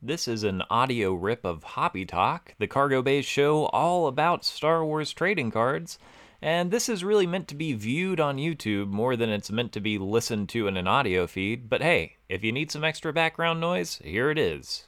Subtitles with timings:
[0.00, 4.84] This is an audio rip of Hobby Talk, the Cargo Bay show all about Star
[4.84, 5.98] Wars trading cards.
[6.40, 9.80] And this is really meant to be viewed on YouTube more than it's meant to
[9.80, 11.68] be listened to in an audio feed.
[11.68, 14.86] But hey, if you need some extra background noise, here it is.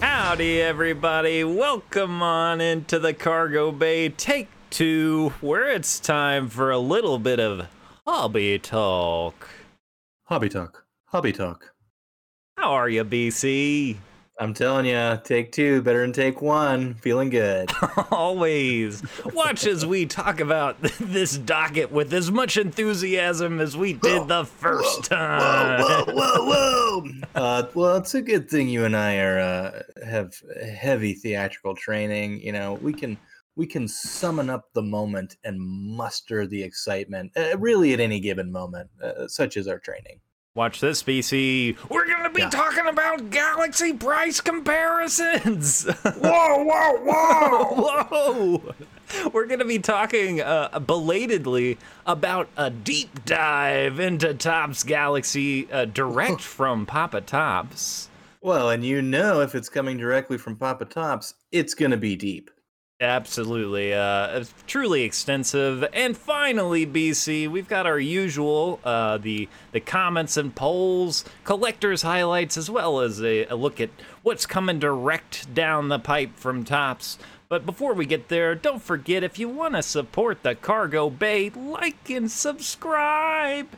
[0.00, 1.44] Howdy, everybody.
[1.44, 7.38] Welcome on into the Cargo Bay Take Two, where it's time for a little bit
[7.38, 7.68] of
[8.04, 9.48] Hobby Talk.
[10.24, 10.84] Hobby talk.
[11.10, 11.75] Hobby talk.
[12.66, 13.96] How are you, BC?
[14.40, 16.94] I'm telling you, take two better than take one.
[16.94, 17.70] Feeling good.
[18.10, 19.04] Always.
[19.24, 24.44] Watch as we talk about this docket with as much enthusiasm as we did the
[24.44, 25.80] first time.
[25.80, 27.04] Whoa, whoa, whoa!
[27.36, 30.34] uh, well, it's a good thing you and I are uh, have
[30.76, 32.40] heavy theatrical training.
[32.40, 33.16] You know, we can
[33.54, 38.50] we can summon up the moment and muster the excitement, uh, really at any given
[38.50, 40.18] moment, uh, such as our training.
[40.56, 41.76] Watch this, BC.
[41.90, 42.48] We're going to be Yeah.
[42.48, 45.84] talking about galaxy price comparisons.
[46.02, 48.04] Whoa, whoa, whoa!
[48.08, 48.74] Whoa!
[49.34, 55.84] We're going to be talking uh, belatedly about a deep dive into Topps Galaxy uh,
[55.84, 58.08] direct from Papa Topps.
[58.40, 62.50] well, and you know, if it's coming directly from Papa Topps, it's gonna be deep.
[62.98, 63.92] Absolutely.
[63.92, 65.84] Uh, truly extensive.
[65.92, 72.56] And finally, BC, we've got our usual uh, the the comments and polls, collectors highlights,
[72.56, 73.90] as well as a, a look at
[74.22, 77.18] what's coming direct down the pipe from Topps.
[77.50, 81.50] But before we get there, don't forget if you want to support the Cargo Bay,
[81.50, 83.68] like and subscribe.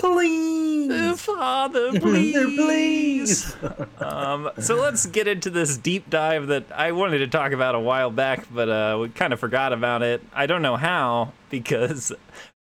[0.00, 3.54] Please, Father, please.
[3.98, 7.80] um, so let's get into this deep dive that I wanted to talk about a
[7.80, 10.22] while back, but uh, we kind of forgot about it.
[10.32, 12.12] I don't know how because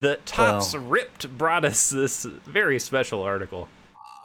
[0.00, 0.75] the Topps.
[0.75, 3.69] Ripped brought us this very special article.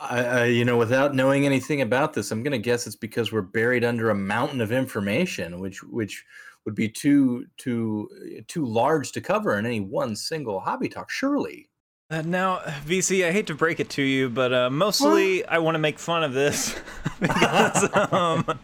[0.02, 3.32] I, I, you know, without knowing anything about this, I'm going to guess it's because
[3.32, 6.26] we're buried under a mountain of information, which which
[6.66, 8.10] would be too too
[8.48, 11.10] too large to cover in any one single hobby talk.
[11.10, 11.69] Surely,
[12.12, 15.76] Uh, now, BC, I hate to break it to you, but uh, mostly I want
[15.76, 16.76] to make fun of this.
[17.20, 18.60] because, um,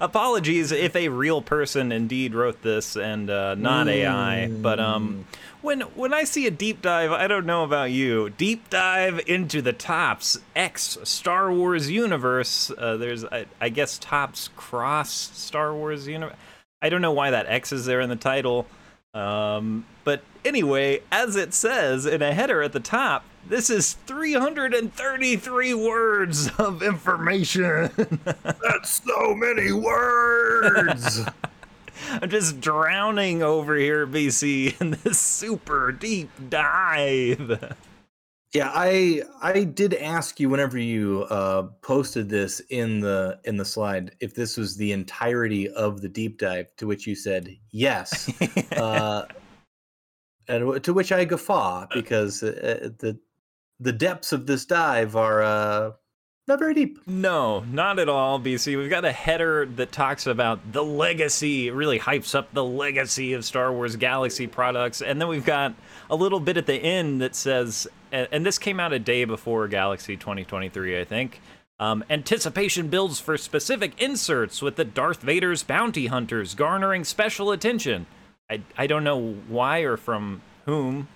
[0.00, 4.46] apologies if a real person indeed wrote this and uh, not AI.
[4.46, 5.26] But um,
[5.60, 8.30] when when I see a deep dive, I don't know about you.
[8.30, 12.70] Deep dive into the Topps X Star Wars universe.
[12.78, 16.36] Uh, there's, I, I guess, Topps cross Star Wars universe.
[16.80, 18.68] I don't know why that X is there in the title.
[19.18, 25.74] Um, but anyway, as it says in a header at the top, this is 333
[25.74, 27.90] words of information.
[28.24, 31.22] that's so many words.
[32.10, 37.74] I'm just drowning over here, BC, in this super deep dive.
[38.54, 43.64] Yeah, I I did ask you whenever you uh, posted this in the in the
[43.64, 48.30] slide if this was the entirety of the deep dive, to which you said yes.
[48.72, 49.26] uh,
[50.48, 53.18] and to which I guffaw because uh, the
[53.80, 55.92] the depths of this dive are uh,
[56.48, 56.98] not very deep.
[57.06, 58.76] No, not at all, BC.
[58.76, 63.34] We've got a header that talks about the legacy, it really hypes up the legacy
[63.34, 65.02] of Star Wars Galaxy products.
[65.02, 65.74] And then we've got
[66.10, 69.68] a little bit at the end that says, and this came out a day before
[69.68, 71.40] Galaxy 2023, I think.
[71.80, 78.06] Um, anticipation builds for specific inserts with the Darth Vader's bounty hunters garnering special attention.
[78.50, 81.08] I, I don't know why or from whom.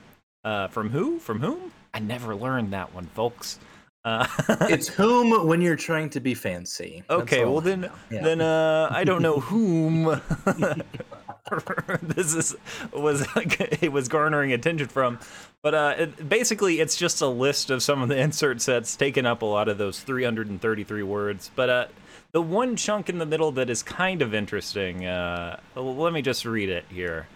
[0.44, 1.18] Uh, from who?
[1.18, 1.72] From whom?
[1.94, 3.58] I never learned that one, folks.
[4.04, 4.26] Uh,
[4.68, 7.04] It's whom when you're trying to be fancy.
[7.08, 7.90] Okay, well then.
[8.10, 8.22] Yeah.
[8.22, 10.20] then uh, I don't know whom
[12.02, 12.56] this is
[12.92, 15.18] was it was garnering attention from,
[15.62, 19.26] but uh, it, basically it's just a list of some of the insert sets taking
[19.26, 21.50] up a lot of those 333 words.
[21.54, 21.86] But uh,
[22.32, 26.44] the one chunk in the middle that is kind of interesting, uh, let me just
[26.44, 27.26] read it here.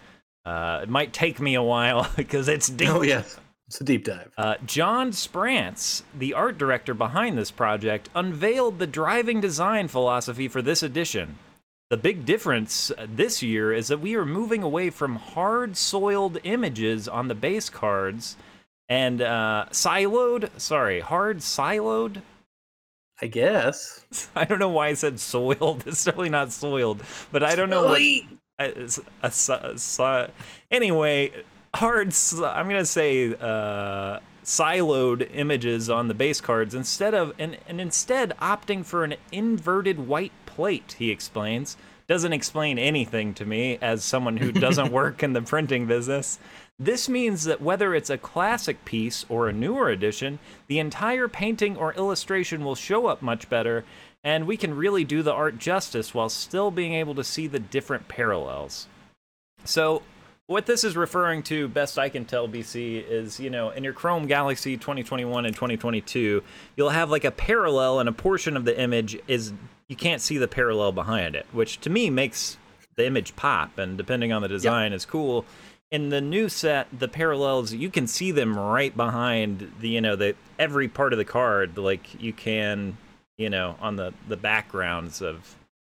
[0.45, 2.89] Uh, it might take me a while because it's deep.
[2.89, 4.31] oh yes, it's a deep dive.
[4.37, 10.61] Uh, John Sprance, the art director behind this project, unveiled the driving design philosophy for
[10.61, 11.37] this edition.
[11.89, 16.37] The big difference uh, this year is that we are moving away from hard soiled
[16.43, 18.37] images on the base cards
[18.89, 22.21] and uh, siloed, sorry, hard siloed.
[23.21, 24.29] I guess.
[24.35, 25.83] I don't know why I said soiled.
[25.87, 28.01] It's definitely not soiled, but I don't know what.
[28.01, 28.27] I-
[28.59, 28.99] it's
[29.49, 30.29] a a
[30.71, 31.31] anyway,
[31.75, 32.13] hard.
[32.43, 38.33] I'm gonna say uh, siloed images on the base cards instead of and, and instead
[38.41, 40.95] opting for an inverted white plate.
[40.97, 41.77] He explains.
[42.07, 46.39] Doesn't explain anything to me as someone who doesn't work in the printing business.
[46.79, 51.75] This means that whether it's a classic piece or a newer edition, the entire painting
[51.75, 53.83] or illustration will show up much better,
[54.23, 57.59] and we can really do the art justice while still being able to see the
[57.59, 58.87] different parallels.
[59.65, 60.03] So,
[60.47, 63.93] what this is referring to, best I can tell, BC, is you know, in your
[63.93, 66.41] Chrome Galaxy 2021 and 2022,
[66.75, 69.53] you'll have like a parallel, and a portion of the image is
[69.87, 72.57] you can't see the parallel behind it, which to me makes
[72.95, 74.97] the image pop, and depending on the design, yep.
[74.97, 75.45] is cool.
[75.91, 80.15] In the new set, the parallels you can see them right behind the you know
[80.15, 82.97] the every part of the card, like you can
[83.37, 85.55] you know on the the backgrounds of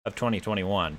[0.05, 0.97] of 2021.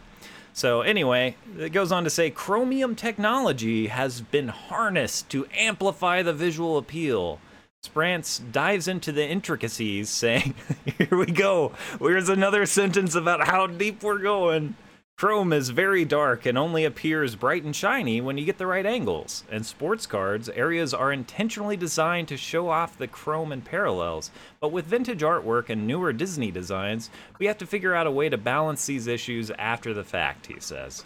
[0.59, 6.33] So, anyway, it goes on to say Chromium technology has been harnessed to amplify the
[6.33, 7.39] visual appeal.
[7.85, 10.57] Sprance dives into the intricacies, saying,
[10.99, 11.75] Here we go.
[12.01, 14.75] Here's another sentence about how deep we're going.
[15.19, 18.87] Chrome is very dark and only appears bright and shiny when you get the right
[18.87, 19.43] angles.
[19.51, 24.31] In sports cards, areas are intentionally designed to show off the chrome and parallels,
[24.61, 27.11] but with vintage artwork and newer Disney designs,
[27.41, 30.61] we have to figure out a way to balance these issues after the fact, he
[30.61, 31.05] says.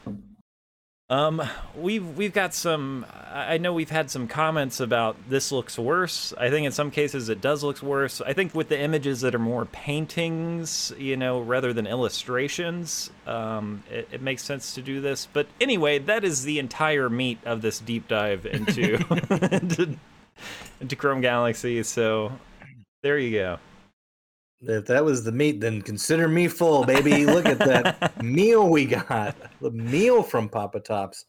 [1.12, 1.42] Um,
[1.76, 3.04] we've we've got some.
[3.30, 6.32] I know we've had some comments about this looks worse.
[6.38, 8.22] I think in some cases it does look worse.
[8.22, 13.82] I think with the images that are more paintings, you know, rather than illustrations, um,
[13.90, 15.28] it, it makes sense to do this.
[15.30, 18.94] But anyway, that is the entire meat of this deep dive into
[19.52, 19.98] into,
[20.80, 21.82] into Chrome Galaxy.
[21.82, 22.32] So
[23.02, 23.58] there you go.
[24.62, 27.26] If that was the meat, then consider me full, baby.
[27.26, 29.36] Look at that meal we got.
[29.60, 31.24] The meal from Papa Topps.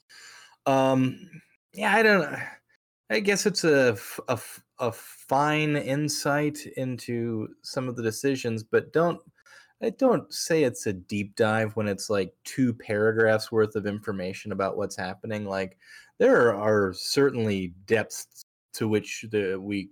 [0.66, 1.30] Um,
[1.74, 2.38] yeah, I don't.
[3.10, 3.98] I guess it's a,
[4.28, 4.40] a,
[4.80, 9.20] a fine insight into some of the decisions, but don't
[9.84, 14.54] I don't say it's a deep dive when it's like two paragraphs worth of information
[14.54, 15.46] about what's happening.
[15.46, 15.78] Like
[16.20, 18.46] there are certainly depths
[18.76, 19.90] to which the we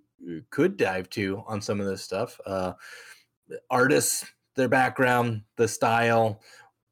[0.50, 2.40] could dive to on some of this stuff.
[2.46, 2.74] Uh,
[3.70, 4.26] artists,
[4.56, 6.42] their background, the style,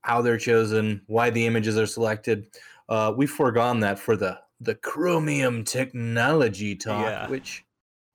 [0.01, 2.47] how they're chosen, why the images are selected.
[2.87, 7.27] Uh, we've foregone that for the the chromium technology talk, yeah.
[7.29, 7.63] which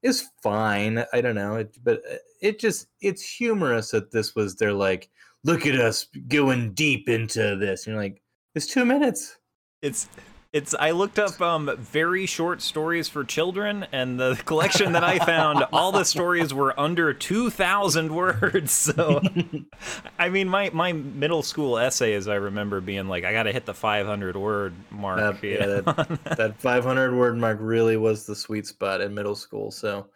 [0.02, 1.05] is fine.
[1.12, 5.11] I don't know, it, but uh, it just it's humorous that this was their like,
[5.44, 7.87] look at us going deep into this.
[7.87, 8.23] And you're like,
[8.55, 9.38] it's two minutes.
[9.82, 10.08] It's
[10.54, 15.18] it's I looked up um, very short stories for children, and the collection that I
[15.18, 18.72] found, all the stories were under two thousand words.
[18.94, 19.20] So,
[20.18, 23.52] I mean, my my middle school essay, as I remember, being like, I got to
[23.52, 25.42] hit the five hundred word mark.
[25.42, 29.72] yeah, that, that five hundred word mark really was the sweet spot in middle school.
[29.72, 30.06] So,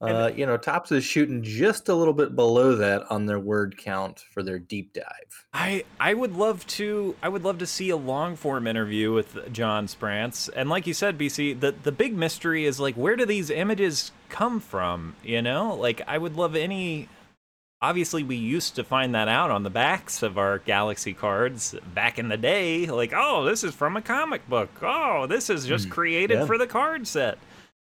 [0.00, 3.76] uh, you know, Topps is shooting just a little bit below that on their word
[3.76, 5.46] count for their deep dive.
[5.52, 9.52] I I would love to I would love to see a long form interview with
[9.52, 10.48] John Sprance.
[10.48, 14.12] And like you said, BC, the the big mystery is like where do these images
[14.28, 15.16] come from?
[15.24, 17.08] You know, like I would love any.
[17.80, 22.18] Obviously, we used to find that out on the backs of our Galaxy cards back
[22.18, 22.86] in the day.
[22.86, 24.70] Like, oh, this is from a comic book.
[24.82, 26.46] Oh, this is just mm, created yeah.
[26.46, 27.38] for the card set.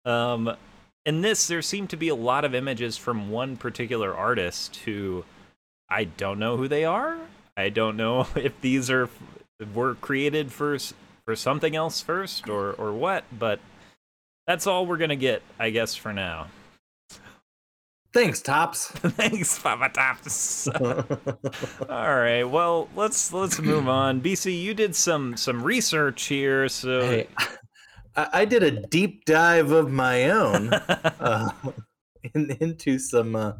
[0.07, 0.57] Um,
[1.05, 5.25] in this, there seem to be a lot of images from one particular artist who
[5.89, 7.19] I don't know who they are.
[7.57, 9.09] I don't know if these are
[9.75, 10.77] were created for
[11.25, 13.61] for something else first or or what, but
[14.47, 16.49] that's all we're gonna get, I guess, for now.
[18.13, 18.89] Thanks, Topps.
[18.91, 20.69] Thanks, Papa Topps.
[21.89, 24.21] all right, well let's let's move on.
[24.21, 27.29] BC, you did some some research here, so hey,
[28.17, 31.51] I, did a deep dive of my own uh,
[32.35, 33.53] in, into some uh,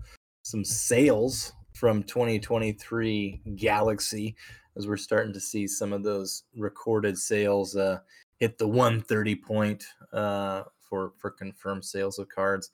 [0.43, 4.37] some sales from 2023 Galaxy,
[4.77, 7.99] as we're starting to see some of those recorded sales uh,
[8.39, 12.71] hit the 130 point uh, for for confirmed sales of cards.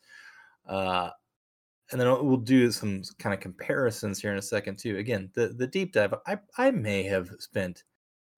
[0.66, 1.10] Uh,
[1.90, 4.98] and then we'll do some kind of comparisons here in a second too.
[4.98, 7.84] Again, the the deep dive, I I may have spent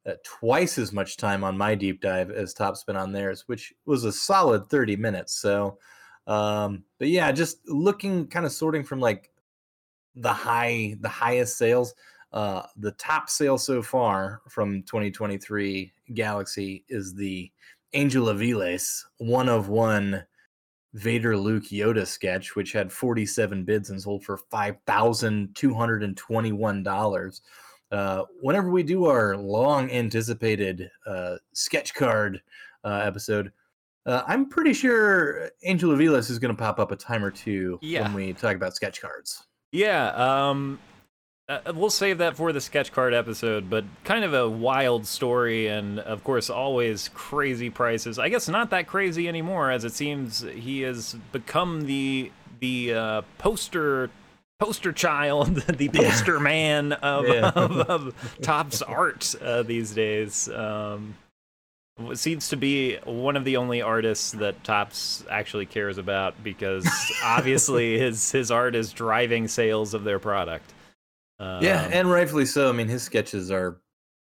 [0.07, 3.75] uh, twice as much time on my deep dive as Top Spin on theirs, which
[3.87, 5.35] was a solid 30 minutes.
[5.35, 5.78] So,
[6.26, 9.30] um, but yeah, just looking kind of sorting from like
[10.14, 11.95] the high, the highest sales.
[12.33, 17.50] Uh, the top sale so far from 2023 Galaxy is the
[17.92, 20.25] Angel of Veles one of one
[20.95, 27.40] Vader Luke Yoda sketch, which had 47 bids and sold for $5,221
[27.90, 32.40] uh, whenever we do our long anticipated uh, sketch card
[32.85, 33.52] uh, episode,
[34.06, 37.78] uh, I'm pretty sure Angel Veles is going to pop up a time or two
[37.82, 38.02] yeah.
[38.02, 39.47] when we talk about sketch cards.
[39.73, 40.11] Yeah.
[40.49, 40.78] Um,
[41.49, 45.66] uh, we'll save that for the sketch card episode, but kind of a wild story,
[45.66, 48.20] and of course, always crazy prices.
[48.20, 52.30] I guess not that crazy anymore, as it seems he has become the
[52.61, 54.11] the uh, poster
[54.61, 56.43] poster child, the poster yeah.
[56.43, 57.49] man of, yeah.
[57.57, 60.49] of, of Topps art uh, these days.
[60.49, 61.17] Um,
[62.14, 66.87] seems to be one of the only artists that Topps actually cares about because
[67.25, 70.73] obviously his his art is driving sales of their product.
[71.38, 72.69] Um, yeah, and rightfully so.
[72.69, 73.81] I mean, his sketches are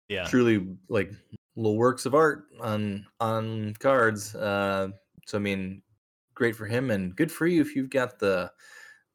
[0.07, 1.11] yeah truly like
[1.55, 4.35] little works of art on on cards.
[4.35, 4.89] Uh,
[5.25, 5.81] so I mean,
[6.33, 8.51] great for him and good for you if you've got the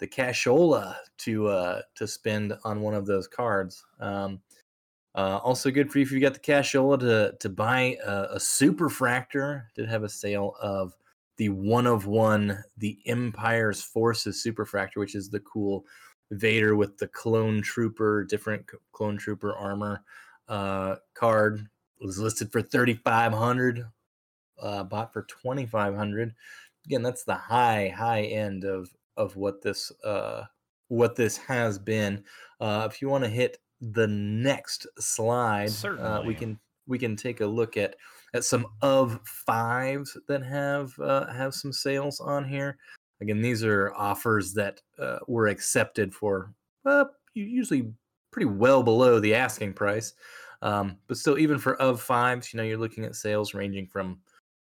[0.04, 3.82] the cashola to uh to spend on one of those cards.
[4.00, 4.40] Um,
[5.14, 8.36] uh, also good for you if you got the cashola to to buy a, a
[8.36, 9.64] superfractor.
[9.74, 10.94] Did have a sale of
[11.38, 15.86] the one of one, the Empire's Forces superfractor, which is the cool
[16.30, 20.02] Vader with the clone trooper, different clone trooper armor
[20.48, 21.66] uh, card
[22.00, 23.86] was listed for 3500
[24.60, 26.34] uh, bought for 2500
[26.84, 30.44] again that's the high high end of of what this uh
[30.88, 32.22] what this has been
[32.60, 37.40] uh if you want to hit the next slide uh, we can we can take
[37.40, 37.96] a look at
[38.34, 42.76] at some of fives that have uh, have some sales on here
[43.20, 46.52] Again, these are offers that uh, were accepted for
[46.84, 47.92] uh, usually
[48.30, 50.14] pretty well below the asking price.
[50.62, 54.18] Um, but still, even for of fives, you know, you're looking at sales ranging from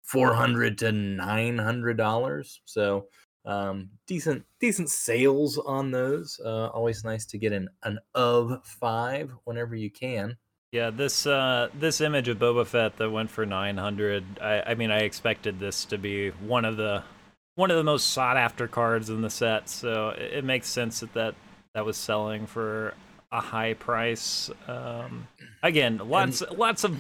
[0.04, 2.62] four hundred to nine hundred dollars.
[2.66, 3.08] So
[3.46, 6.40] um, decent, decent sales on those.
[6.44, 10.38] Uh, always nice to get an an of five whenever you can.
[10.72, 14.24] Yeah, this uh, this image of Boba Fett that went for nine hundred.
[14.40, 17.04] I, I mean, I expected this to be one of the
[17.56, 21.00] one of the most sought after cards in the set, so it, it makes sense
[21.00, 21.36] that, that
[21.74, 22.94] that was selling for
[23.32, 24.52] a high price.
[24.68, 25.28] Um,
[25.64, 26.98] again, lots and, lots of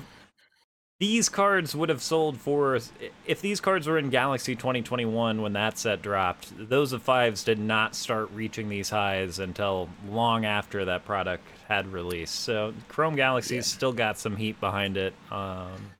[1.00, 2.80] these cards would have sold for
[3.26, 6.52] if these cards were in Galaxy 2021 when that set dropped.
[6.70, 11.88] Those of fives did not start reaching these highs until long after that product had
[11.94, 12.36] released.
[12.42, 13.78] So Chrome Galaxy's yeah.
[13.78, 15.14] still got some heat behind it.
[15.32, 15.92] Um,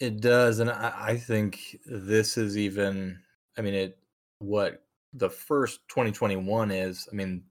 [0.00, 3.18] it does, and I, I think this is even
[3.58, 3.98] I mean, it
[4.38, 4.82] what
[5.12, 7.06] the first 2021 is.
[7.12, 7.42] I mean,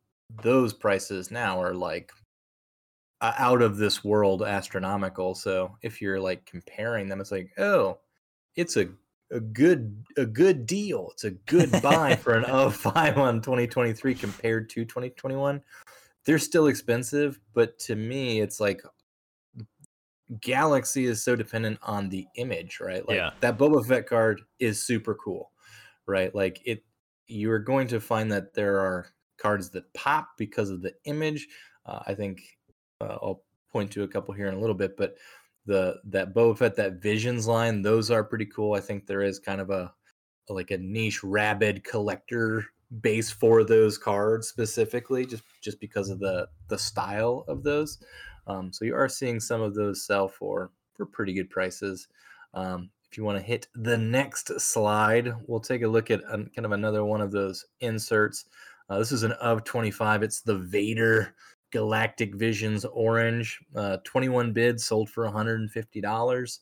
[0.41, 2.11] those prices now are like
[3.21, 5.35] out of this world astronomical.
[5.35, 7.99] So if you're like comparing them, it's like, oh,
[8.55, 8.89] it's a
[9.31, 11.09] a good a good deal.
[11.13, 15.61] It's a good buy for an of five on 2023 compared to 2021.
[16.25, 18.81] They're still expensive, but to me, it's like
[20.41, 23.07] Galaxy is so dependent on the image, right?
[23.07, 23.31] Like yeah.
[23.39, 25.51] that Boba Fett card is super cool
[26.09, 26.33] right?
[26.33, 26.83] Like it,
[27.27, 29.07] you are going to find that there are
[29.37, 31.47] cards that pop because of the image.
[31.85, 32.41] Uh, I think
[33.01, 35.15] uh, I'll point to a couple here in a little bit, but
[35.65, 38.73] the that Boba Fett, that Visions line, those are pretty cool.
[38.73, 39.93] I think there is kind of a
[40.49, 42.65] like a niche rabid collector
[43.01, 47.99] base for those cards specifically, just just because of the the style of those.
[48.47, 52.07] Um, so you are seeing some of those sell for for pretty good prices.
[52.53, 56.65] Um, if you want to hit the next slide, we'll take a look at kind
[56.65, 58.45] of another one of those inserts.
[58.89, 60.23] Uh, this is an of 25.
[60.23, 61.35] It's the Vader
[61.71, 63.59] Galactic Visions Orange.
[63.75, 66.59] Uh, 21 bids sold for $150.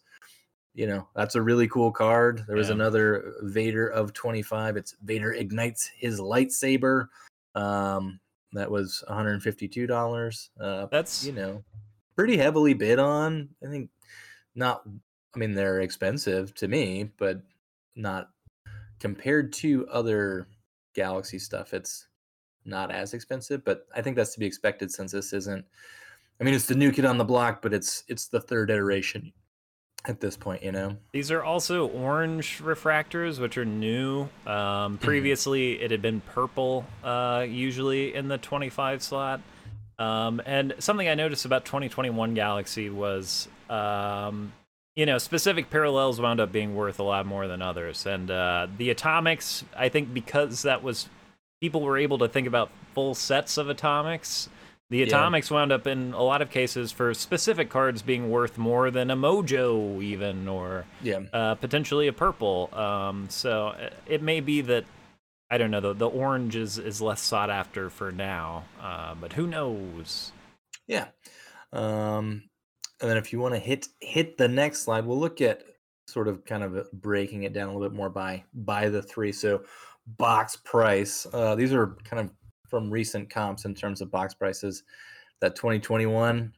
[0.74, 2.44] You know, that's a really cool card.
[2.48, 2.76] There was yeah.
[2.76, 4.78] another Vader of 25.
[4.78, 7.08] It's Vader ignites his lightsaber.
[7.56, 8.20] Um,
[8.54, 10.50] that was $152.
[10.60, 11.64] Uh, that's, you know,
[12.16, 13.50] pretty heavily bid on.
[13.64, 13.90] I think
[14.56, 14.84] not
[15.38, 17.44] I mean, they're expensive to me, but
[17.96, 18.32] not
[19.00, 20.48] compared to other
[20.96, 21.76] Galaxy stuff.
[21.76, 22.07] It's
[22.68, 25.66] not as expensive, but I think that's to be expected since this isn't.
[26.40, 29.34] I mean, it's the new kid on the block, but it's it's the third iteration
[30.06, 30.64] at this point.
[30.64, 34.22] You know, these are also orange refractors, which are new.
[34.22, 34.96] Um, mm-hmm.
[34.98, 39.42] previously, it had been purple, uh, usually in the 25 slot.
[40.00, 44.54] Um, and something I noticed about 2021 Galaxy was um,
[44.98, 48.08] you know, specific parallels wound up being worth a lot more than others.
[48.08, 51.08] And uh, the atomics, I think, because that was
[51.62, 54.50] people were able to think about full sets of atomics.
[54.90, 55.58] The atomics yeah.
[55.58, 59.18] wound up in a lot of cases for specific cards being worth more than a
[59.18, 61.20] mojo, even, or yeah.
[61.34, 62.70] uh, potentially a purple.
[62.74, 64.86] Um, so uh, it may be that
[65.50, 65.82] I don't know.
[65.82, 70.32] The, the orange is, is less sought after for now, uh, but who knows?
[70.88, 71.08] Yeah.
[71.74, 72.44] Um,
[73.02, 75.64] and then if you want to hit hit the next slide, we'll look at
[76.08, 79.32] sort of kind of breaking it down a little bit more by by the three.
[79.32, 79.64] So
[80.18, 81.28] box price.
[81.34, 82.32] Uh, these are kind of
[82.68, 84.84] from recent comps in terms of box prices.
[85.42, 86.54] that 2021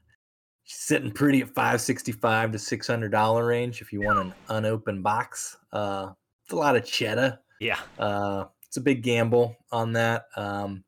[0.71, 5.57] sitting pretty at 565 to 600 dollar range if you want an unopened box.
[5.73, 6.11] Uh,
[6.45, 7.39] it's a lot of cheddar.
[7.59, 7.79] Yeah.
[7.97, 10.25] Uh, it's a big gamble on that.
[10.35, 10.83] Um,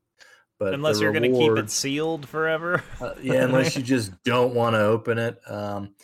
[0.59, 2.83] but unless you're going to keep it sealed forever.
[3.01, 5.39] uh, yeah, unless you just don't want to open it.
[5.47, 5.95] Um,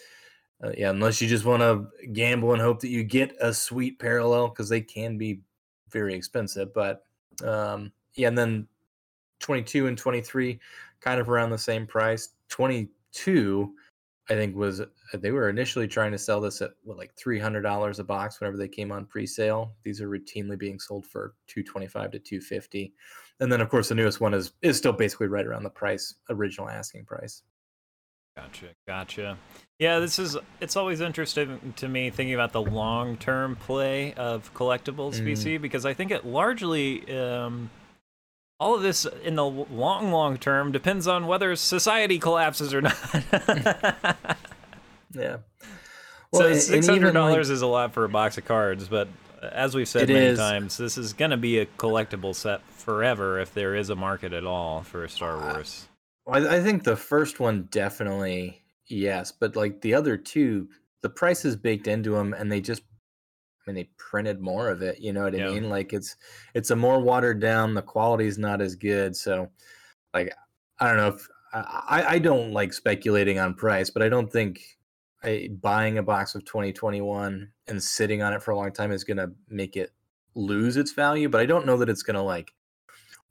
[0.63, 3.99] uh, yeah, unless you just want to gamble and hope that you get a sweet
[3.99, 5.41] parallel because they can be
[5.91, 6.73] very expensive.
[6.73, 7.03] But
[7.45, 8.67] um, yeah, and then
[9.39, 10.59] 22 and 23
[10.99, 12.29] kind of around the same price.
[12.49, 13.73] 22,
[14.29, 14.81] I think was
[15.13, 18.67] they were initially trying to sell this at what like $300 a box whenever they
[18.67, 19.73] came on pre-sale.
[19.83, 22.93] These are routinely being sold for 225 to 250.
[23.39, 26.15] And then of course the newest one is is still basically right around the price
[26.29, 27.43] original asking price.
[28.35, 29.37] Gotcha, gotcha.
[29.79, 35.21] Yeah, this is it's always interesting to me thinking about the long-term play of collectibles
[35.21, 35.61] Mm.
[35.61, 37.69] Because I think it largely um
[38.59, 42.95] all of this in the long long term depends on whether society collapses or not.
[45.13, 45.37] Yeah.
[46.33, 48.45] so and- and six hundred even, like- dollars is a lot for a box of
[48.45, 49.07] cards, but
[49.43, 50.39] as we've said many is.
[50.39, 54.33] times, this is going to be a collectible set forever if there is a market
[54.33, 55.87] at all for Star Uh, Wars.
[56.25, 60.69] Well, I, I think the first one definitely yes, but like the other two,
[61.01, 62.83] the price is baked into them, and they just,
[63.67, 64.99] I mean, they printed more of it.
[64.99, 65.51] You know what I Yeah.
[65.53, 65.69] mean?
[65.69, 66.15] Like it's
[66.53, 67.73] it's a more watered down.
[67.73, 69.15] The quality's not as good.
[69.15, 69.51] So,
[70.13, 70.33] like,
[70.79, 74.61] I don't know if I I don't like speculating on price, but I don't think
[75.23, 79.03] I, buying a box of 2021 and sitting on it for a long time is
[79.03, 79.91] gonna make it
[80.35, 81.29] lose its value.
[81.29, 82.53] But I don't know that it's gonna like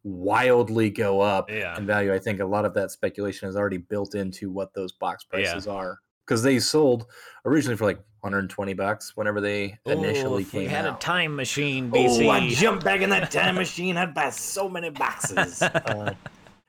[0.07, 1.77] wildly go up Yeah.
[1.77, 2.15] in value.
[2.15, 5.37] I think a lot of that speculation is already built into what those box Yeah.
[5.53, 7.07] prices are because they sold
[7.45, 10.97] originally for like 120 bucks whenever they initially if came we had out.
[10.97, 12.27] a time machine, BC.
[12.27, 13.97] Oh, I jumped back in that time machine.
[13.97, 15.61] I'd buy so many boxes.
[15.63, 16.15] uh,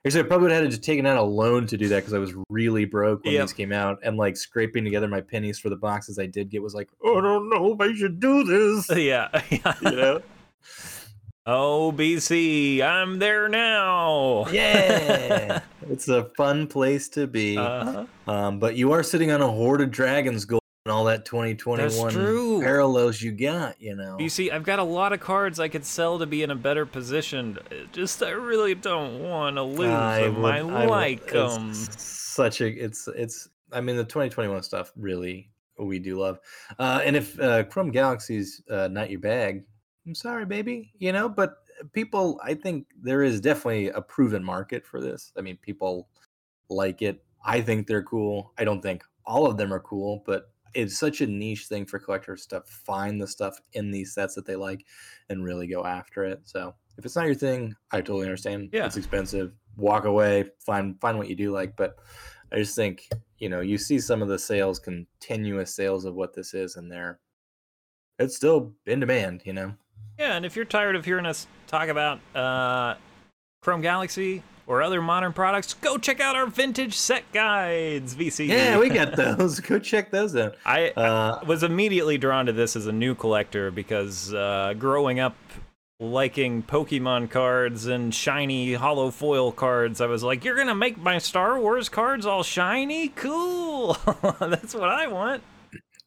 [0.04, 1.96] actually, I probably would have had to just taken out a loan to do that
[2.00, 3.42] because I was really broke when Yep.
[3.42, 6.60] these came out, and like scraping together my pennies for the boxes I did get
[6.62, 8.88] was like, oh, I don't know if I should do this.
[8.96, 9.28] yeah.
[9.50, 10.22] You know?
[11.50, 14.46] Oh, BC, I'm there now.
[14.52, 17.56] Yeah, it's a fun place to be.
[17.56, 18.04] Uh-huh.
[18.26, 22.60] Um, but you are sitting on a hoard of dragons gold and all that 2021
[22.60, 24.18] parallels you got, you know.
[24.20, 26.54] You see, I've got a lot of cards I could sell to be in a
[26.54, 27.56] better position.
[27.92, 30.42] Just I really don't want to lose them.
[30.42, 31.72] would- I, like them.
[31.72, 33.48] Such a it's it's.
[33.72, 36.40] I mean, the 2021 stuff really we do love.
[36.78, 39.64] Uh, and if uh, Chrome Galaxy's uh, not your bag,
[40.08, 40.90] I'm sorry, baby.
[40.98, 45.32] You know, but uh, people, I think there is definitely a proven market for this.
[45.36, 46.08] I mean, people
[46.70, 47.22] like it.
[47.44, 48.54] I think they're cool.
[48.56, 51.98] I don't think all of them are cool, but it's such a niche thing for
[51.98, 54.86] collectors to find the stuff in these sets that they like
[55.28, 56.40] and really go after it.
[56.44, 58.70] So if it's not your thing, I totally understand.
[58.72, 58.86] Yeah.
[58.86, 59.52] It's expensive.
[59.76, 61.76] Walk away, find find what you do like.
[61.76, 61.96] But
[62.50, 66.34] I just think, you know, you see some of the sales, continuous sales of what
[66.34, 67.20] this is, and they're
[68.18, 69.74] it's still in demand, you know.
[70.18, 72.94] Yeah, and if you're tired of hearing us talk about uh,
[73.62, 78.48] Chrome Galaxy or other modern products, go check out our vintage set guides, BC.
[78.48, 79.60] Yeah, we got those.
[79.68, 80.56] Go check those out.
[80.66, 85.20] I, Uh, I was immediately drawn to this as a new collector because uh, growing
[85.20, 85.36] up
[86.00, 91.58] liking Pokemon cards and shiny holofoil cards, I was like, "You're gonna make my Star
[91.60, 93.08] Wars cards all shiny?
[93.08, 93.96] Cool!
[94.40, 95.42] That's what I want."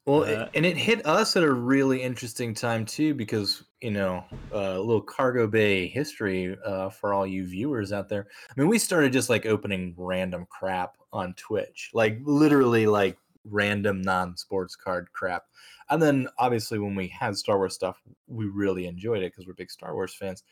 [0.06, 3.92] Well, Uh, it, and it hit us at a really interesting time too, because you
[3.92, 8.28] know, uh, a little cargo bay history uh, for all you viewers out there.
[8.50, 14.02] I mean, we started just like opening random crap on Twitch, like literally like random
[14.02, 15.44] non-sports card crap.
[15.90, 19.54] And then obviously when we had Star Wars stuff, we really enjoyed it because we're
[19.54, 20.44] big Star Wars fans.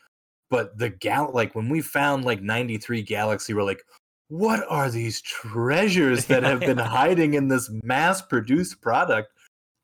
[0.49, 3.83] But the gal, like when we found like 93 Galaxy, we're like,
[4.29, 9.29] what are these treasures that have been hiding in this mass-produced product?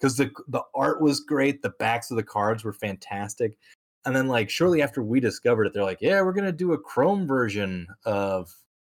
[0.06, 3.58] Because the the art was great, the backs of the cards were fantastic,
[4.06, 6.78] and then like shortly after we discovered it, they're like, "Yeah, we're gonna do a
[6.78, 8.54] Chrome version of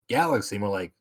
[0.07, 0.93] Galaxy." And we're like,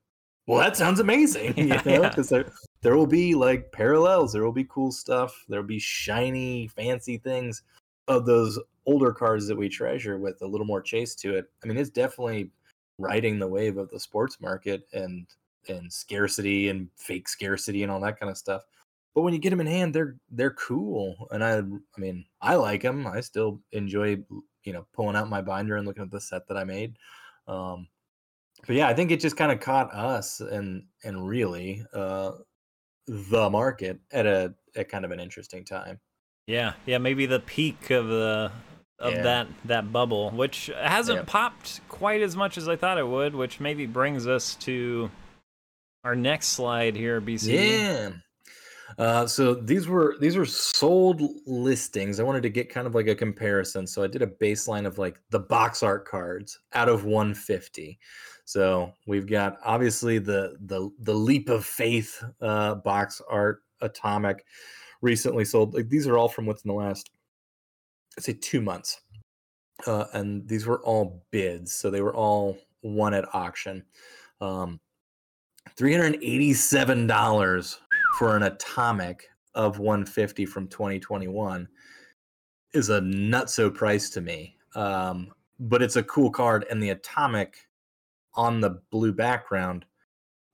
[0.47, 2.09] "Well, that sounds amazing," you know, yeah.
[2.09, 5.79] because there there will be like parallels, there will be cool stuff, there will be
[5.79, 7.63] shiny, fancy things
[8.07, 11.51] of those older cards that we treasure with a little more chase to it.
[11.63, 12.51] I mean, it's definitely
[12.97, 15.27] riding the wave of the sports market and
[15.69, 18.63] and scarcity and fake scarcity and all that kind of stuff
[19.15, 22.55] but when you get them in hand they're they're cool and i i mean i
[22.55, 24.17] like them i still enjoy
[24.65, 26.97] you know pulling out my binder and looking at the set that i made
[27.47, 27.89] um
[28.67, 32.33] but yeah i think it just kind of caught us and and really uh
[33.07, 35.99] the market at a at kind of an interesting time
[36.47, 38.51] Yeah, yeah, maybe the peak of the
[38.99, 39.23] of Yeah.
[39.23, 41.25] that that bubble, which hasn't Yeah.
[41.27, 45.11] popped quite as much as I thought it would, which maybe brings us to
[46.05, 47.55] our next slide here, BC.
[47.55, 48.11] Yeah.
[48.97, 52.19] Uh, so these were these were sold listings.
[52.19, 53.87] I wanted to get kind of like a comparison.
[53.87, 57.99] So I did a baseline of like the box art cards out of 150.
[58.45, 64.47] So we've got obviously the the the leap of faith uh, box art atomic
[65.03, 65.75] recently sold.
[65.75, 67.11] Like these are all from within the last
[68.17, 69.01] I'd say two months.
[69.87, 73.85] Uh, and these were all bids, so they were all won at auction.
[74.41, 74.81] Um,
[75.77, 77.79] $387
[78.19, 81.69] for an atomic of 150 from 2021
[82.75, 84.57] is a nutso price to me.
[84.75, 87.57] Um, but it's a cool card, and the atomic
[88.35, 89.85] on the blue background,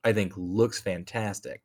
[0.05, 1.62] I think looks fantastic.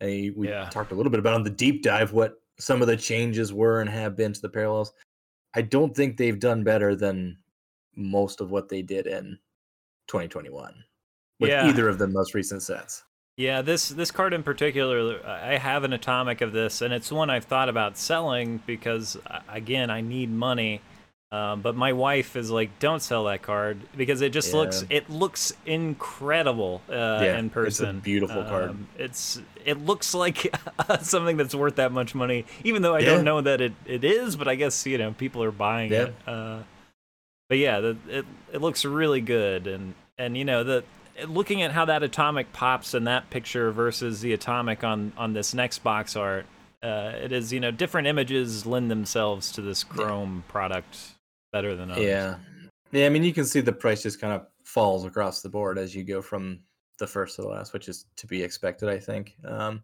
[0.00, 0.68] we yeah.
[0.68, 3.80] talked a little bit about on the deep dive what some of the changes were
[3.80, 4.92] and have been to the parallels.
[5.54, 7.38] I don't think they've done better than
[7.94, 9.38] most of what they did in
[10.08, 10.74] 2021
[11.38, 11.68] with yeah.
[11.68, 13.04] either of the most recent sets.
[13.36, 17.28] Yeah, this this card in particular, I have an atomic of this, and it's one
[17.28, 19.18] I've thought about selling because,
[19.48, 20.80] again, I need money.
[21.32, 24.60] Um, but my wife is like, "Don't sell that card because it just yeah.
[24.60, 27.96] looks it looks incredible uh, yeah, in person.
[27.96, 28.76] It's a beautiful um, card.
[28.96, 30.54] It's it looks like
[31.00, 33.06] something that's worth that much money, even though I yeah.
[33.06, 34.36] don't know that it, it is.
[34.36, 36.14] But I guess you know people are buying it.
[36.26, 36.60] Uh,
[37.50, 40.84] but yeah, the, it it looks really good, and and you know the
[41.24, 45.54] looking at how that atomic pops in that picture versus the atomic on on this
[45.54, 46.46] next box art,
[46.82, 50.52] uh, it is you know different images lend themselves to this Chrome yeah.
[50.52, 50.98] product
[51.52, 52.04] better than others.
[52.04, 52.36] Yeah,
[52.92, 53.06] yeah.
[53.06, 55.94] I mean, you can see the price just kind of falls across the board as
[55.94, 56.60] you go from
[56.98, 59.34] the first to the last, which is to be expected, I think.
[59.44, 59.82] Um,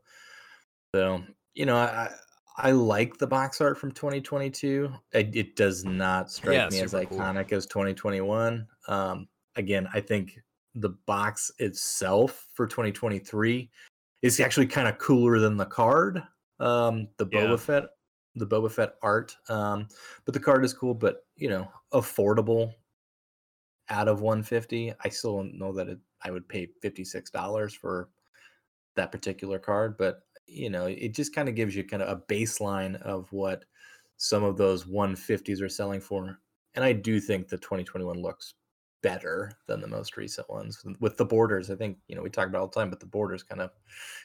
[0.95, 1.23] so
[1.55, 2.11] you know, I
[2.59, 4.93] I like the box art from 2022.
[5.13, 7.59] It, it does not strike yeah, me as iconic cool.
[7.59, 8.67] as 2021.
[8.89, 10.39] Um, again, I think
[10.75, 13.71] the box itself for 2023
[14.23, 16.23] is actually kind of cooler than the card.
[16.61, 17.57] Um, the Boba yeah.
[17.57, 17.85] Fett,
[18.37, 19.37] the Boba Fett art.
[19.49, 19.89] Um,
[20.25, 22.73] but the card is cool, but you know, affordable
[23.91, 24.95] out of 150.
[25.05, 28.09] I still don't know that it, I would pay $56 for
[28.95, 32.33] that particular card, but you know, it just kind of gives you kind of a
[32.33, 33.65] baseline of what
[34.17, 36.39] some of those 150s are selling for.
[36.75, 38.55] And I do think the 2021 looks
[39.03, 41.71] better than the most recent ones with the borders.
[41.71, 43.71] I think you know we talk about all the time, but the borders kind of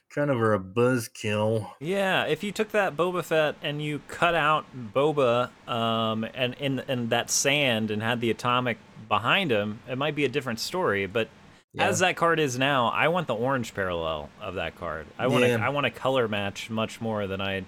[0.09, 1.71] kind of are a buzzkill.
[1.79, 6.79] Yeah, if you took that Boba Fett and you cut out Boba um, and in
[6.87, 8.77] in that sand and had the atomic
[9.09, 11.05] behind him, it might be a different story.
[11.07, 11.29] But
[11.73, 11.87] yeah.
[11.87, 15.07] as that card is now, I want the orange parallel of that card.
[15.17, 15.65] I want yeah.
[15.65, 17.65] I want a color match much more than I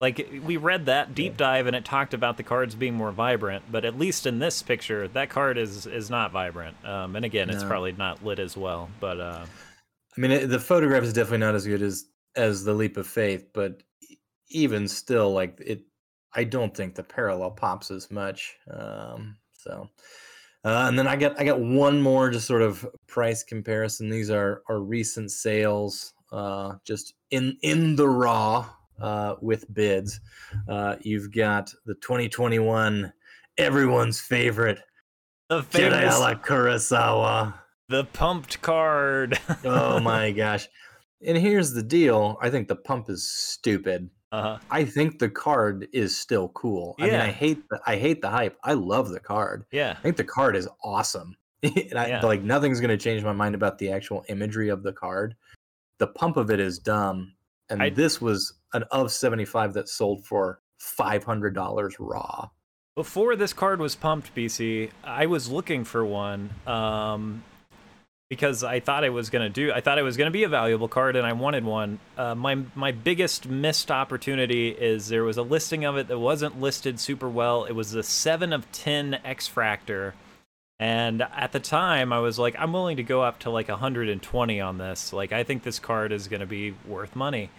[0.00, 3.64] like we read that deep dive and it talked about the cards being more vibrant,
[3.70, 6.76] but at least in this picture, that card is is not vibrant.
[6.84, 7.54] Um, and again, no.
[7.54, 8.88] it's probably not lit as well.
[8.98, 9.44] But uh,
[10.16, 13.48] I mean, the photograph is definitely not as good as as the leap of faith,
[13.52, 13.82] but
[14.48, 15.82] even still, like it,
[16.34, 18.56] I don't think the parallel pops as much.
[18.70, 19.90] Um, so,
[20.64, 24.08] uh, and then I got I got one more just sort of price comparison.
[24.08, 28.66] These are are recent sales, uh, just in in the raw
[29.00, 30.20] uh, with bids.
[30.68, 33.12] Uh, you've got the 2021
[33.58, 34.80] everyone's favorite
[35.50, 37.54] the famous, Jedi a la Kurosawa.
[37.88, 39.38] The pumped card.
[39.64, 40.68] oh my gosh.
[41.26, 42.38] And here's the deal.
[42.40, 44.08] I think the pump is stupid.
[44.32, 44.58] Uh-huh.
[44.70, 46.94] I think the card is still cool.
[46.98, 47.04] Yeah.
[47.04, 48.56] I mean, I hate the I hate the hype.
[48.62, 49.64] I love the card.
[49.72, 49.96] Yeah.
[49.98, 51.36] I think the card is awesome.
[51.62, 52.24] and I, yeah.
[52.24, 55.34] like nothing's gonna change my mind about the actual imagery of the card.
[55.98, 57.32] The pump of it is dumb
[57.70, 62.48] and I, this was an of 75 that sold for $500 raw.
[62.96, 67.44] Before this card was pumped, BC, I was looking for one um,
[68.28, 69.72] because I thought it was going to do.
[69.72, 71.98] I thought it was going to be a valuable card, and I wanted one.
[72.18, 76.60] Uh, my my biggest missed opportunity is there was a listing of it that wasn't
[76.60, 77.64] listed super well.
[77.64, 80.12] It was a seven of ten X-Fractor,
[80.80, 84.60] and at the time I was like, I'm willing to go up to like 120
[84.60, 85.12] on this.
[85.12, 87.50] Like I think this card is going to be worth money.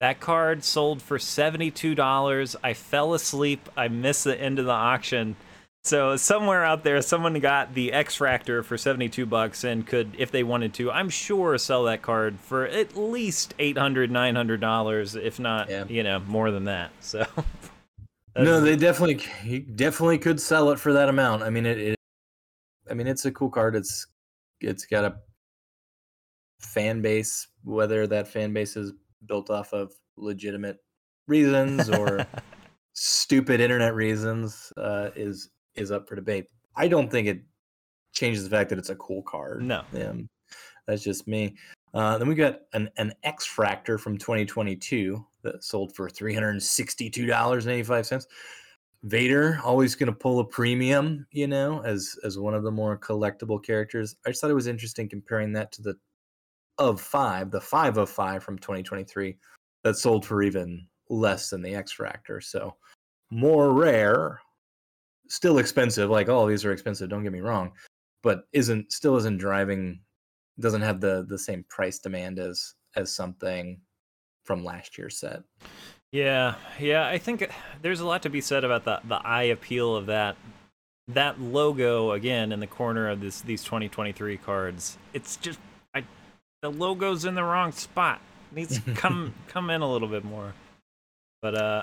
[0.00, 2.56] That card sold for $72.
[2.62, 3.70] I fell asleep.
[3.78, 5.36] I missed the end of the auction.
[5.84, 10.42] So somewhere out there, someone got the X-Fractor for 72 bucks and could, if they
[10.42, 15.84] wanted to, I'm sure sell that card for at least 800 $900, if not, yeah.
[15.88, 16.90] you know, more than that.
[17.00, 17.24] So.
[18.36, 21.42] no, they definitely, definitely could sell it for that amount.
[21.42, 21.95] I mean, it, it,
[22.90, 23.76] I mean, it's a cool card.
[23.76, 24.06] It's,
[24.60, 25.16] it's got a
[26.58, 28.92] fan base, whether that fan base is
[29.26, 30.78] built off of legitimate
[31.26, 32.24] reasons or
[32.92, 36.46] stupid internet reasons uh, is is up for debate.
[36.74, 37.42] I don't think it
[38.12, 39.62] changes the fact that it's a cool card.
[39.62, 40.28] No, um,
[40.86, 41.54] that's just me.
[41.92, 48.26] Uh, then we got an, an X Fractor from 2022 that sold for $362.85.
[49.02, 52.98] Vader always going to pull a premium, you know, as as one of the more
[52.98, 54.16] collectible characters.
[54.26, 55.96] I just thought it was interesting comparing that to the
[56.78, 59.36] of five, the five of five from 2023
[59.84, 62.40] that sold for even less than the X Factor.
[62.40, 62.74] So
[63.30, 64.40] more rare,
[65.28, 66.10] still expensive.
[66.10, 67.08] Like all these are expensive.
[67.08, 67.72] Don't get me wrong,
[68.22, 70.00] but isn't still isn't driving.
[70.58, 73.80] Doesn't have the the same price demand as as something
[74.44, 75.42] from last year's set.
[76.12, 77.06] Yeah, yeah.
[77.06, 77.48] I think
[77.82, 80.36] there's a lot to be said about the the eye appeal of that
[81.08, 84.98] that logo again in the corner of this these 2023 cards.
[85.12, 85.58] It's just
[85.94, 86.04] I
[86.62, 88.20] the logo's in the wrong spot.
[88.52, 90.54] It needs to come come in a little bit more.
[91.42, 91.82] But uh,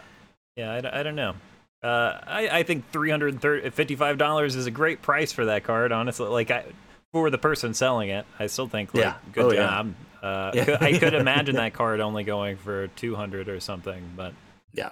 [0.56, 1.36] yeah, I, I don't know.
[1.84, 3.42] Uh, I I think three hundred
[3.74, 5.92] fifty five dollars is a great price for that card.
[5.92, 6.66] Honestly, like I
[7.12, 9.16] for the person selling it, I still think like Yeah.
[9.34, 9.84] good Oh, yeah.
[10.24, 10.56] Job.
[10.56, 10.78] Uh, Yeah.
[10.82, 14.34] I could imagine that card only going for two hundred or something, but
[14.74, 14.90] Yeah.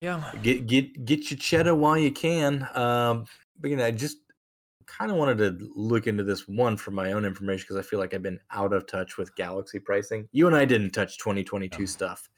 [0.00, 2.66] yeah, Get get get your cheddar while you can.
[2.74, 3.26] Um,
[3.58, 4.18] but you know, I just
[4.86, 7.98] kind of wanted to look into this one for my own information because I feel
[8.00, 10.28] like I've been out of touch with Galaxy pricing.
[10.32, 11.86] You and I didn't touch 2022 No.
[11.86, 12.28] stuff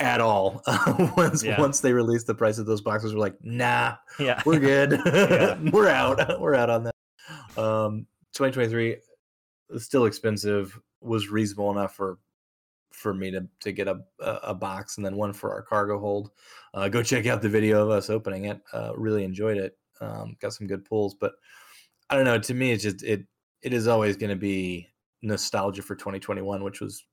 [0.00, 0.62] at all.
[1.16, 1.60] once Yeah.
[1.60, 4.92] once they released the price of those boxes, we're like, nah, yeah, we're good.
[5.04, 5.58] Yeah.
[5.72, 6.40] we're out.
[6.40, 6.94] We're out on that.
[7.58, 8.96] Um, 2023
[9.70, 10.78] is still expensive.
[11.04, 12.18] Was reasonable enough for
[12.92, 16.30] for me to to get a a box and then one for our cargo hold.
[16.72, 18.60] Uh, go check out the video of us opening it.
[18.72, 19.76] Uh, really enjoyed it.
[20.00, 21.34] Um, got some good pulls, but
[22.10, 22.38] I don't know.
[22.38, 23.24] To me, it's just it
[23.62, 24.88] it is always going to be
[25.22, 27.04] nostalgia for 2021, which was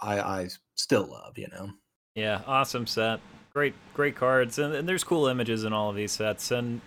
[0.00, 1.38] I I still love.
[1.38, 1.70] You know.
[2.14, 2.42] yeah.
[2.46, 3.20] Awesome set.
[3.52, 6.80] Great, great cards, and, and there's cool images in all of these sets, and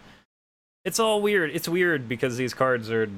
[0.86, 1.52] it's all weird.
[1.54, 3.10] It's weird because these cards are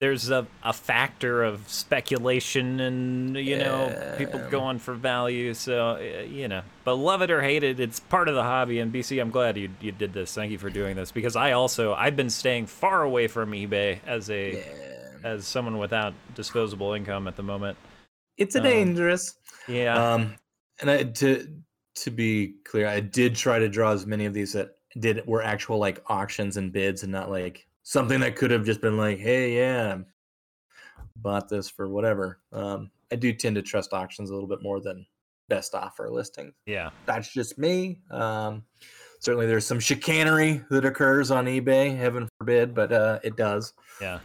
[0.00, 4.48] there's a, a factor of speculation and you know people Yeah.
[4.50, 8.28] going for value so uh, you know but love it or hate it it's part
[8.28, 10.96] of the hobby and bc i'm glad you, you did this thank you for doing
[10.96, 14.62] this because i also i've been staying far away from ebay as a Yeah.
[15.24, 17.76] as someone without disposable income at the moment
[18.36, 19.34] It's a Um, dangerous.
[19.66, 20.36] yeah Um,
[20.80, 21.48] and I, to
[21.96, 25.42] to be clear, I did try to draw as many of these that did were
[25.42, 29.18] actual like auctions and bids, and not like something that could have just been like,
[29.18, 29.98] "Hey, yeah,
[31.16, 34.80] bought this for whatever." Um, I do tend to trust auctions a little bit more
[34.80, 35.06] than
[35.48, 36.52] best offer listings.
[36.66, 38.00] yeah That's just me.
[38.10, 38.64] Um,
[39.20, 41.96] certainly, there's some chicanery that occurs on eBay.
[41.96, 43.72] Heaven forbid, but uh, it does.
[44.02, 44.18] yeah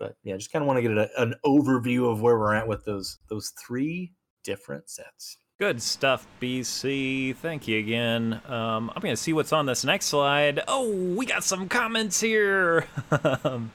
[0.00, 2.66] But yeah, just kind of want to get a, an overview of where we're at
[2.66, 5.36] with those those three different sets.
[5.60, 7.36] Good stuff, BC.
[7.36, 8.40] Thank you again.
[8.48, 10.62] Um, I'm going to see what's on this next slide.
[10.66, 12.86] Oh, we got some comments here.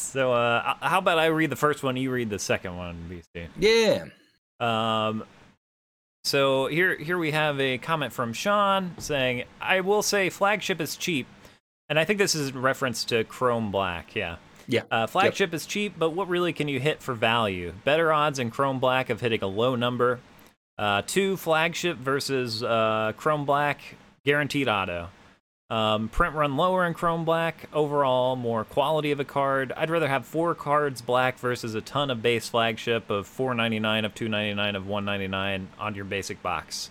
[0.00, 3.48] So, uh, how about I read the first one, you read the second one, BC?
[3.58, 4.04] Yeah.
[4.60, 5.24] Um,
[6.22, 10.94] so here, here we have a comment from Sean saying, "I will say flagship is
[10.94, 11.26] cheap,"
[11.88, 14.14] and I think this is in reference to Chrome Black.
[14.14, 14.36] Yeah.
[14.68, 14.82] Yeah.
[14.88, 17.72] Uh, flagship is cheap, but what really can you hit for value?
[17.84, 20.20] Better odds in Chrome Black of hitting a low number.
[20.78, 23.80] Uh, two flagship versus uh, Chrome Black,
[24.24, 25.08] guaranteed auto.
[25.70, 27.68] Um, print run lower in Chrome Black.
[27.72, 29.72] Overall, more quality of a card.
[29.76, 34.14] I'd rather have four cards black versus a ton of base flagship of 4.99 of
[34.14, 36.90] 2.99 of 1.99 on your basic box.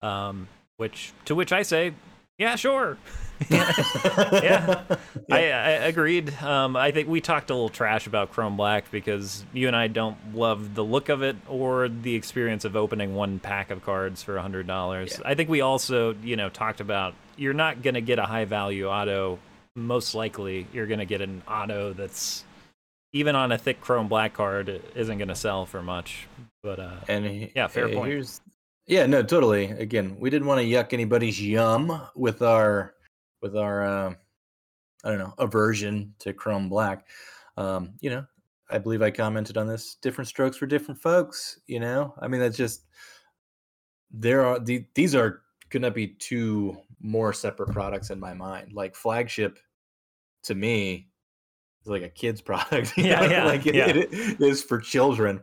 [0.00, 1.92] Um, which to which I say,
[2.38, 2.96] yeah, sure.
[3.50, 4.82] yeah.
[5.30, 6.32] I, I agreed.
[6.42, 9.88] Um, I think we talked a little trash about Chrome Black because you and I
[9.88, 14.22] don't love the look of it or the experience of opening one pack of cards
[14.22, 15.18] for hundred dollars.
[15.18, 15.28] Yeah.
[15.28, 18.86] I think we also, you know, talked about you're not gonna get a high value
[18.88, 19.38] auto.
[19.76, 22.44] Most likely, you're gonna get an auto that's
[23.12, 26.28] even on a thick Chrome Black card isn't gonna sell for much.
[26.62, 28.12] But uh, And he- Yeah, fair uh, point.
[28.12, 28.40] Here's,
[28.86, 29.66] yeah, no, totally.
[29.70, 32.94] Again, we didn't want to yuck anybody's yum with our
[33.40, 34.14] with our uh,
[35.04, 37.06] I don't know aversion to Chrome Black.
[37.56, 38.24] Um, you know,
[38.70, 39.96] I believe I commented on this.
[39.96, 41.60] Different strokes for different folks.
[41.66, 42.84] You know, I mean that's just
[44.10, 48.72] there are the, these are could not be two more separate products in my mind.
[48.72, 49.58] Like flagship
[50.44, 51.08] to me
[51.82, 52.92] is like a kid's product.
[52.96, 53.88] Yeah, yeah, like it- yeah.
[53.88, 55.42] it is for children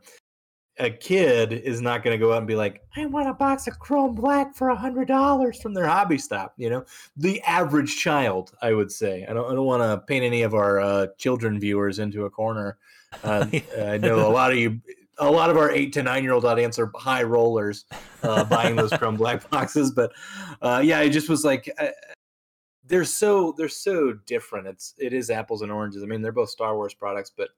[0.82, 3.68] a kid is not going to go out and be like, I want a box
[3.68, 6.54] of Chrome Black for a hundred dollars from their hobby stop.
[6.58, 9.26] You know, the average child, I would say.
[9.30, 12.30] I don't, I don't want to paint any of our uh, children viewers into a
[12.30, 12.78] corner.
[13.26, 13.46] Uh,
[13.78, 14.80] I know a lot of you,
[15.18, 17.84] a lot of our eight to nine year old audience are high rollers
[18.24, 19.92] uh, buying those Chrome Black boxes.
[19.92, 20.14] But
[20.62, 21.70] uh, yeah, it just was like.
[21.78, 21.88] Uh,
[22.86, 24.66] they're so they're so different.
[24.66, 26.04] It's it is apples and oranges.
[26.04, 27.50] I mean, they're both Star Wars products, but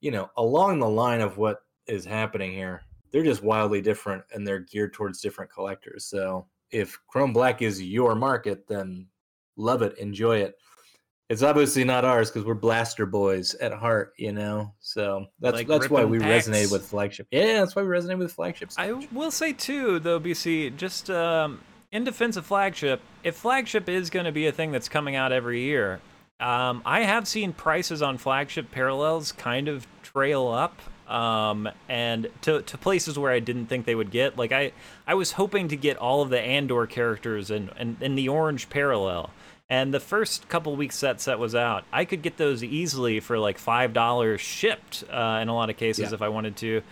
[0.00, 2.82] you know, along the line of what is happening here.
[3.10, 6.04] They're just wildly different and they're geared towards different collectors.
[6.04, 9.06] So if Chrome Black is your market, then
[9.56, 10.56] love it, enjoy it.
[11.30, 14.72] It's obviously not ours because we're blaster boys at heart, you know.
[14.80, 16.48] So that's Like that's why we packs.
[16.48, 17.26] resonated with flagship.
[17.30, 18.76] Yeah, that's why we resonated with flagships.
[18.78, 21.60] I will say too, though, BC, just um,
[21.92, 25.32] in defense of flagship, if flagship is going to be a thing that's coming out
[25.32, 26.00] every year,
[26.40, 30.80] um, I have seen prices on flagship parallels kind of trail up.
[31.08, 34.36] Um, and to, to places where I didn't think they would get.
[34.36, 34.72] Like I,
[35.06, 38.68] I was hoping to get all of the Andor characters in, in, in the orange
[38.68, 39.30] parallel.
[39.70, 43.38] And the first couple weeks that set was out, I could get those easily for
[43.38, 46.14] like five dollars shipped uh, in a lot of cases Yeah.
[46.14, 46.82] if I wanted to.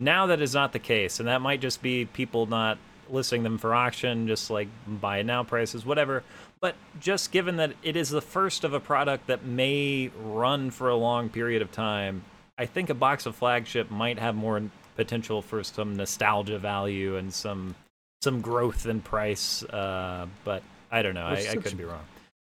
[0.00, 3.58] Now that is not the case, and that might just be people not listing them
[3.58, 6.24] for auction, just like buy it now prices, whatever.
[6.60, 10.88] But just given that it is the first of a product that may run for
[10.88, 12.24] a long period of time,
[12.58, 14.62] I think a box of flagship might have more
[14.96, 17.74] potential for some nostalgia value and some
[18.22, 19.62] some growth in price.
[19.64, 21.26] Uh, but I don't know.
[21.26, 22.04] I, It's I could be wrong.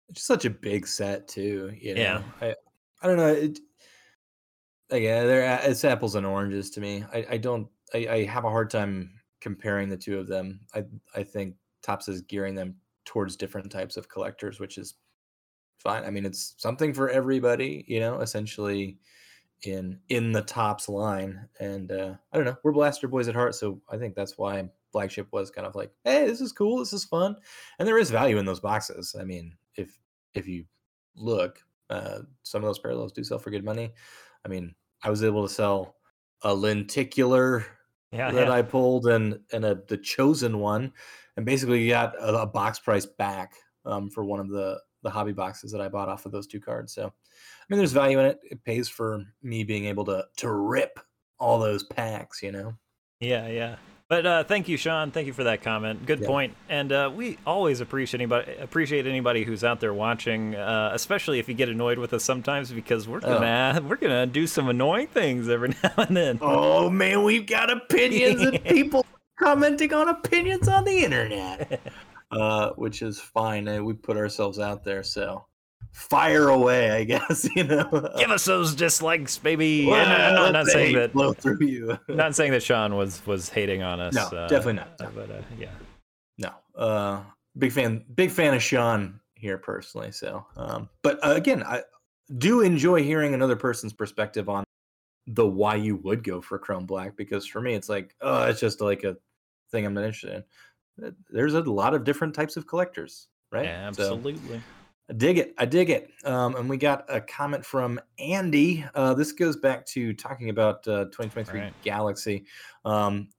[0.09, 1.73] It's just such a big set too.
[1.79, 2.01] You know?
[2.01, 2.21] Yeah.
[2.41, 2.55] I
[3.01, 3.27] I don't know.
[3.27, 3.59] It,
[4.89, 7.03] again, they're it's apples and oranges to me.
[7.13, 7.67] I, I don't.
[7.93, 10.59] I, I have a hard time comparing the two of them.
[10.73, 10.83] I
[11.15, 14.95] I think Topps is gearing them towards different types of collectors, which is
[15.77, 16.03] fine.
[16.03, 17.85] I mean, it's something for everybody.
[17.87, 18.97] You know, essentially
[19.67, 21.47] in in the Topps line.
[21.59, 22.57] And uh, I don't know.
[22.63, 25.91] We're Blaster boys at heart, so I think that's why flagship was kind of like,
[26.03, 26.79] hey, this is cool.
[26.79, 27.35] This is fun,
[27.79, 29.15] and there is value in those boxes.
[29.19, 29.97] I mean, if
[30.33, 30.65] if you
[31.15, 33.93] look, uh, some of those parallels do sell for good money.
[34.45, 35.95] I mean, I was able to sell
[36.41, 37.65] a lenticular
[38.11, 38.53] Yeah, that yeah.
[38.53, 40.93] I pulled and and a the chosen one,
[41.35, 45.33] and basically got a, a box price back um, for one of the the hobby
[45.33, 46.93] boxes that I bought off of those two cards.
[46.93, 47.13] So,
[47.69, 48.39] mean, there's value in it.
[48.43, 50.99] It pays for me being able to to rip
[51.39, 52.41] all those packs.
[52.43, 52.73] You know.
[53.19, 53.75] Yeah, yeah.
[54.07, 55.09] But uh, thank you, Sean.
[55.09, 56.05] Thank you for that comment.
[56.05, 56.27] Good Yeah.
[56.27, 56.55] point.
[56.69, 61.49] And uh, we always appreciate anybody appreciate anybody who's out there watching, uh, especially if
[61.49, 63.39] you get annoyed with us sometimes, because we're Oh.
[63.39, 66.37] gonna we're gonna do some annoying things every now and then.
[66.41, 69.03] Oh man, we've got opinions and people
[69.39, 71.81] commenting on opinions on the internet,
[72.29, 73.67] uh, which is fine.
[73.67, 75.45] Uh, we put ourselves out there, so
[75.95, 76.91] fire away.
[76.91, 78.11] I guess you know.
[78.17, 79.87] Give us those dislikes, baby.
[79.87, 81.13] Well, not, not saying that.
[81.13, 81.97] flow through you.
[82.09, 84.13] Not saying that Sean was was hating on us.
[84.13, 84.89] No, uh, definitely not.
[84.99, 85.69] uh, But uh, yeah.
[86.37, 87.21] no, uh,
[87.57, 90.11] big fan, big fan of Sean here personally.
[90.11, 91.83] So, um, but uh, again, I
[92.37, 94.63] do enjoy hearing another person's perspective on
[95.27, 98.59] the why you would go for Chrome Black because for me, it's like, oh, it's
[98.59, 99.15] just like a
[99.71, 100.43] thing I'm not interested
[100.97, 101.15] in.
[101.29, 103.65] There's a lot of different types of collectors, right?
[103.65, 104.61] Yeah, So, absolutely.
[105.09, 105.53] I dig it.
[105.57, 106.09] I dig it.
[106.23, 108.83] Um, and we got a comment from Andy.
[108.95, 111.73] Uh, this goes back to talking about uh, 2023 Right.
[111.83, 112.45] Galaxy.
[112.85, 113.29] Um,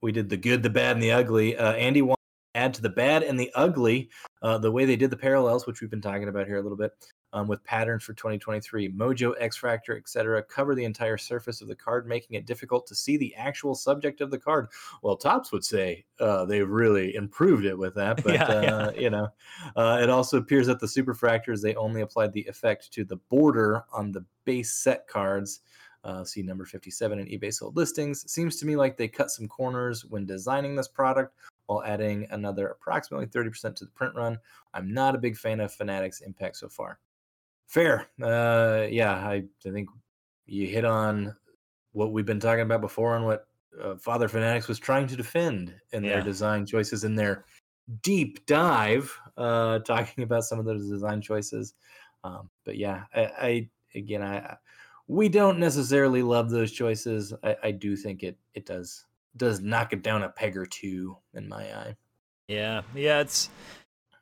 [0.00, 1.56] we did the good, the bad, and the ugly.
[1.56, 2.16] Uh, Andy wanted
[2.54, 4.08] to add to the bad and the ugly
[4.40, 6.78] uh, the way they did the parallels, which we've been talking about here a little
[6.78, 6.92] bit,
[7.32, 8.90] um, with patterns for 2023.
[8.92, 10.42] Mojo, X Factor, etc.
[10.42, 14.20] cover the entire surface of the card, making it difficult to see the actual subject
[14.20, 14.68] of the card.
[15.02, 18.74] Well, Topps would say uh, they've really improved it with that, but Yeah, yeah.
[18.74, 19.28] uh, you know,
[19.76, 23.84] uh, it also appears that the superfractors they only applied the effect to the border
[23.92, 25.60] on the base set cards.
[26.02, 28.30] Uh, see number 57 in eBay sold listings.
[28.30, 31.34] Seems to me like they cut some corners when designing this product
[31.66, 34.38] while adding another approximately 30% to the print run.
[34.72, 36.98] I'm not a big fan of Fanatics impact so far.
[37.70, 38.08] Fair.
[38.20, 39.88] Uh, yeah, I, I think
[40.46, 41.36] you hit on
[41.92, 43.46] what we've been talking about before and what
[43.80, 46.14] uh, Father Fanatics was trying to defend in Yeah.
[46.14, 47.44] their design choices in their
[48.02, 51.74] deep dive, uh, talking about some of those design choices.
[52.24, 54.56] Um, but yeah, I, I again, I
[55.06, 57.32] we don't necessarily love those choices.
[57.44, 59.06] I, I do think it it does
[59.36, 61.96] does knock it down a peg or two in my eye.
[62.48, 63.48] Yeah, yeah, it's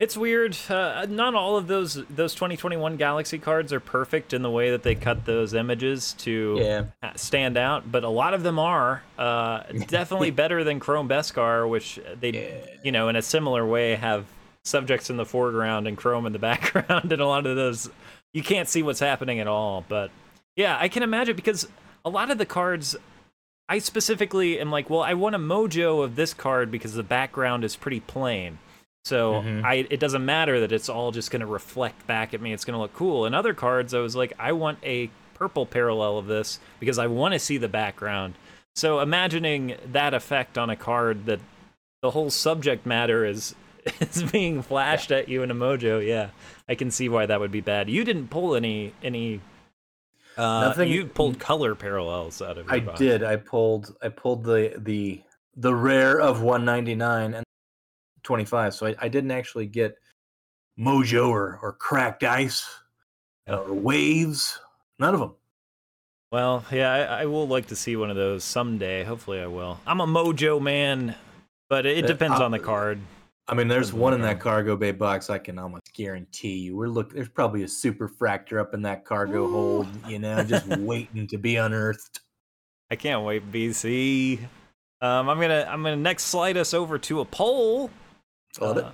[0.01, 0.57] it's weird.
[0.69, 4.83] Uh, not all of those those 2021 Galaxy cards are perfect in the way that
[4.83, 9.03] they cut those images to Yeah, uh, stand out, but a lot of them are
[9.19, 12.77] uh, definitely better than Chrome Beskar, which they, Yeah.
[12.85, 14.27] you know, in a similar way have
[14.65, 17.90] subjects in the foreground and Chrome in the background, and a lot of those
[18.33, 19.85] you can't see what's happening at all.
[19.88, 20.11] But
[20.55, 21.69] yeah, I can imagine because
[22.05, 22.96] a lot of the cards.
[23.71, 27.65] I specifically am like, well, I want a mojo of this card because the background
[27.65, 28.59] is pretty plain.
[29.09, 29.65] So Mhm.
[29.65, 32.52] I it doesn't matter that it's all just going to reflect back at me.
[32.52, 33.25] It's going to look cool.
[33.27, 37.06] In other cards, I was like, I want a purple parallel of this because I
[37.06, 38.35] want to see the background.
[38.75, 41.40] So imagining that effect on a card that
[42.02, 43.54] the whole subject matter is
[44.00, 46.29] is being flashed at you in a mojo, yeah,
[46.69, 47.88] I can see why that would be bad.
[47.88, 49.40] You didn't pull any any
[50.37, 52.98] Uh, Nothing- You pulled color parallels out of your I box.
[53.00, 53.25] did.
[53.25, 53.96] I pulled.
[54.00, 55.23] I pulled the the
[55.56, 57.44] the rare of 199 and
[58.29, 58.74] 25.
[58.74, 59.96] So I, I didn't actually get
[60.79, 62.68] Mojo or or cracked ice
[63.48, 64.60] or waves.
[64.98, 65.35] None of them.
[66.31, 69.02] Well, yeah, I, I will like to see one of those someday.
[69.02, 69.81] Hopefully, I will.
[69.87, 71.14] I'm a Mojo man,
[71.70, 73.00] but it, Uh, depends uh, on the card.
[73.48, 75.31] I mean, there's one in that cargo bay box.
[75.31, 76.76] I can almost guarantee you.
[76.76, 77.14] We're look.
[77.14, 79.87] There's probably a super fractor up in that cargo hold.
[80.06, 82.20] You know, just waiting to be unearthed.
[82.90, 84.38] I can't wait, BC.
[85.00, 87.90] Um, I'm gonna I'm gonna next slide us over to a poll.
[88.61, 88.85] It.
[88.85, 88.90] Uh,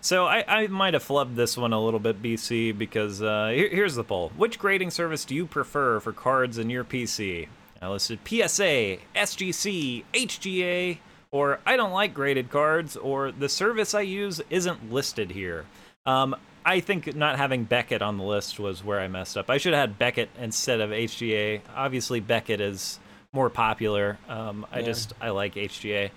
[0.00, 3.68] So I, I might have flubbed this one a little bit, BC, because uh, here,
[3.68, 4.30] here's the poll.
[4.36, 7.48] Which grading service do you prefer for cards in your PC?
[7.82, 10.98] I listed PSA, SGC, HGA,
[11.30, 15.64] or I don't like graded cards, or the service I use isn't listed here.
[16.06, 16.34] Um,
[16.64, 19.48] I think not having Beckett on the list was where I messed up.
[19.50, 21.60] I should have had Beckett instead of HGA.
[21.74, 22.98] Obviously, Beckett is
[23.32, 24.18] more popular.
[24.28, 24.86] Um, I Yeah.
[24.86, 26.10] just I like HGA.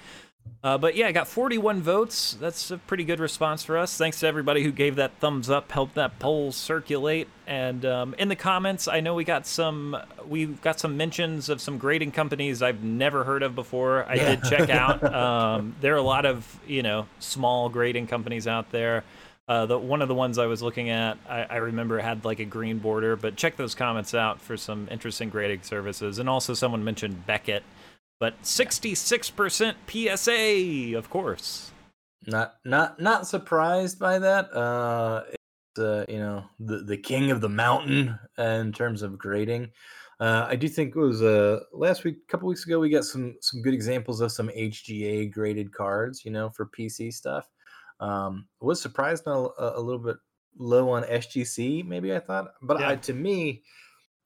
[0.64, 2.38] Uh, but yeah, I got 41 votes.
[2.40, 3.98] That's a pretty good response for us.
[3.98, 7.28] Thanks to everybody who gave that thumbs up, helped that poll circulate.
[7.48, 11.62] And um, in the comments, I know we got some we got some mentions of
[11.62, 14.06] some grading companies I've never heard of before.
[14.08, 15.02] I did check out.
[15.22, 19.04] Um, there are a lot of you know small grading companies out there.
[19.48, 22.40] Uh, the one of the ones I was looking at, I, I remember had like
[22.40, 23.16] a green border.
[23.16, 26.20] But check those comments out for some interesting grading services.
[26.20, 27.64] And also, someone mentioned Beckett
[28.22, 31.72] but 66% PSA, of course.
[32.28, 34.54] Not not not surprised by that.
[34.54, 39.18] Uh, it's uh, you know the the king of the mountain uh, in terms of
[39.18, 39.72] grading.
[40.20, 43.06] Uh, I do think it was uh last week, a couple weeks ago, we got
[43.06, 46.24] some some good examples of some HGA graded cards.
[46.24, 47.50] You know, for PC stuff.
[48.00, 50.18] Um, I was surprised a, a little bit
[50.60, 51.84] low on SGC.
[51.88, 52.90] Maybe I thought, but Yeah.
[52.90, 53.64] I, to me,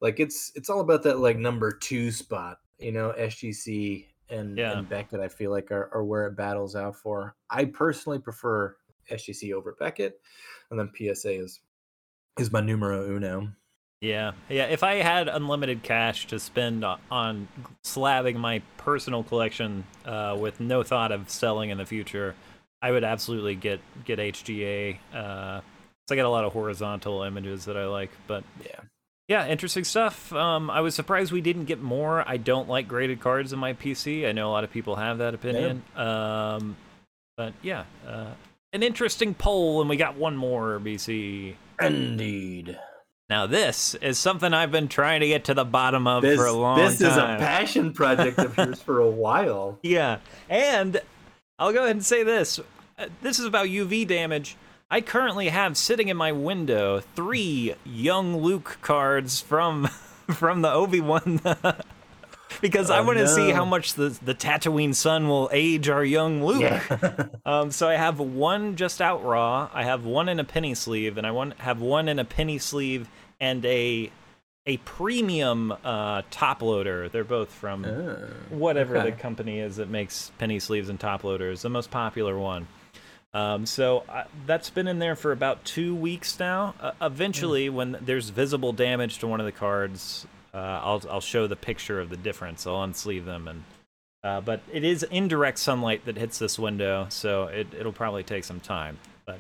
[0.02, 2.58] like it's it's all about that like number two spot.
[2.80, 4.78] You know, SGC and, Yeah.
[4.78, 5.20] and Beckett.
[5.20, 7.36] I feel like are, are where it battles out for.
[7.50, 8.76] I personally prefer
[9.12, 10.20] SGC over Beckett,
[10.72, 11.62] and then PSA is
[12.40, 13.50] is my numero uno.
[14.02, 14.66] Yeah, yeah.
[14.66, 17.48] If I had unlimited cash to spend on
[17.84, 22.36] slabbing my personal collection uh, with no thought of selling in the future,
[22.82, 24.98] I would absolutely get get HGA.
[25.14, 25.62] Uh,
[26.08, 28.82] so I got a lot of horizontal images that I like, but Yeah.
[29.28, 30.32] Yeah, interesting stuff.
[30.34, 32.28] Um, I was surprised we didn't get more.
[32.28, 34.28] I don't like graded cards in my PC.
[34.28, 35.84] I know a lot of people have that opinion.
[35.96, 36.76] Um,
[37.38, 38.32] but yeah, uh,
[38.74, 41.56] an interesting poll, and we got one more, BC.
[41.82, 42.78] Indeed.
[43.28, 46.46] Now this is something I've been trying to get to the bottom of This, for
[46.46, 47.08] a long this time.
[47.08, 49.80] This is a passion project of yours for a while.
[49.82, 51.02] yeah, and
[51.58, 52.60] I'll go ahead and say this:
[53.00, 54.56] Uh, this is about UV damage.
[54.90, 59.86] I currently have sitting in my window three young Luke cards from
[60.32, 61.40] from the Obi Wan.
[62.62, 66.06] Because I Oh, want to see how much the the Tatooine sun will age our
[66.06, 66.62] young Luke.
[66.62, 67.26] Yeah.
[67.46, 69.70] Um, so I have one just out raw.
[69.74, 72.58] I have one in a penny sleeve, and I want have one in a penny
[72.58, 73.10] sleeve
[73.42, 74.10] and a
[74.66, 77.10] a premium uh, top loader.
[77.10, 79.10] They're both from Oh, whatever okay.
[79.10, 81.62] the company is that makes penny sleeves and top loaders.
[81.62, 82.68] The most popular one.
[83.36, 86.74] Um, so uh, that's been in there for about two weeks now.
[86.80, 91.46] Uh, eventually, when there's visible damage to one of the cards, uh, I'll I'll show
[91.46, 92.66] the picture of the difference.
[92.66, 93.64] I'll unsleeve them and.
[94.24, 98.44] Uh, but it is indirect sunlight that hits this window, so it, it'll probably take
[98.44, 98.98] some time.
[99.28, 99.38] But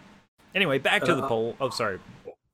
[0.54, 1.56] anyway, back to the Uh, poll.
[1.60, 1.98] Oh, sorry.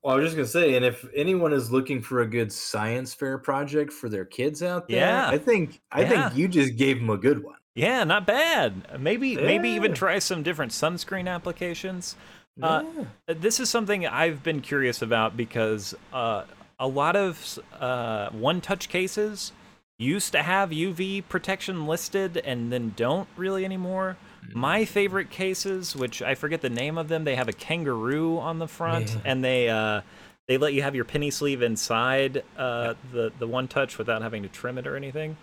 [0.02, 3.12] Well, I was just gonna say, and if anyone is looking for a good science
[3.12, 5.28] fair project for their kids out there, Yeah.
[5.28, 6.08] I think I Yeah.
[6.30, 7.58] think you just gave them a good one.
[7.74, 9.00] Yeah, not bad.
[9.00, 12.16] Maybe maybe even try some different sunscreen applications.
[12.60, 12.84] Uh,
[13.26, 16.44] This is something I've been curious about because uh,
[16.78, 19.52] a lot of uh, one-touch cases
[19.98, 24.18] used to have UV protection listed and then don't really anymore.
[24.52, 28.58] My favorite cases, which I forget the name of them, they have a kangaroo on
[28.58, 29.20] the front, Yeah.
[29.24, 30.02] and they uh,
[30.48, 34.42] they let you have your penny sleeve inside uh, the the one touch without having
[34.42, 35.36] to trim it or anything.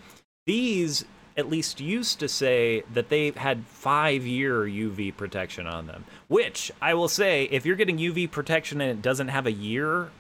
[0.46, 1.06] These
[1.40, 6.06] at least used to say that they had five year UV protection on them.
[6.28, 10.12] Which I will say, if you're getting UV protection and it doesn't have a year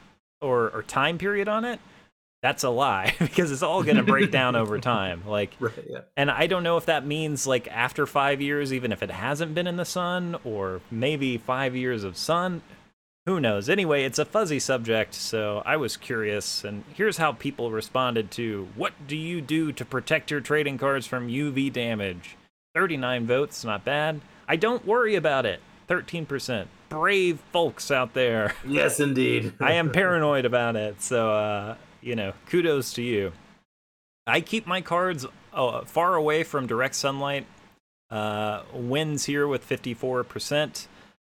[0.41, 1.80] or, or time period on it,
[2.41, 5.24] that's a lie because it's all going to break down over time.
[5.28, 5.99] Like, Right, yeah.
[6.15, 9.53] and I don't know if that means like after five years, even if it hasn't
[9.53, 12.61] been in the sun, or maybe five years of sun.
[13.30, 13.69] Who knows?
[13.69, 18.67] Anyway, it's a fuzzy subject, so I was curious, and here's how people responded to
[18.73, 22.38] what do you do to protect your trading cards from UV damage?
[22.73, 24.21] 39 votes, not bad.
[24.47, 25.61] I don't worry about it.
[25.88, 26.65] 13%.
[26.89, 28.55] Brave folks out there.
[28.67, 29.53] Yes, indeed.
[29.59, 30.99] I am paranoid about it.
[30.99, 33.34] So, uh, you know, kudos to you.
[34.25, 37.45] I keep my cards uh, far away from direct sunlight.
[38.09, 40.88] Uh, wins here with 54%.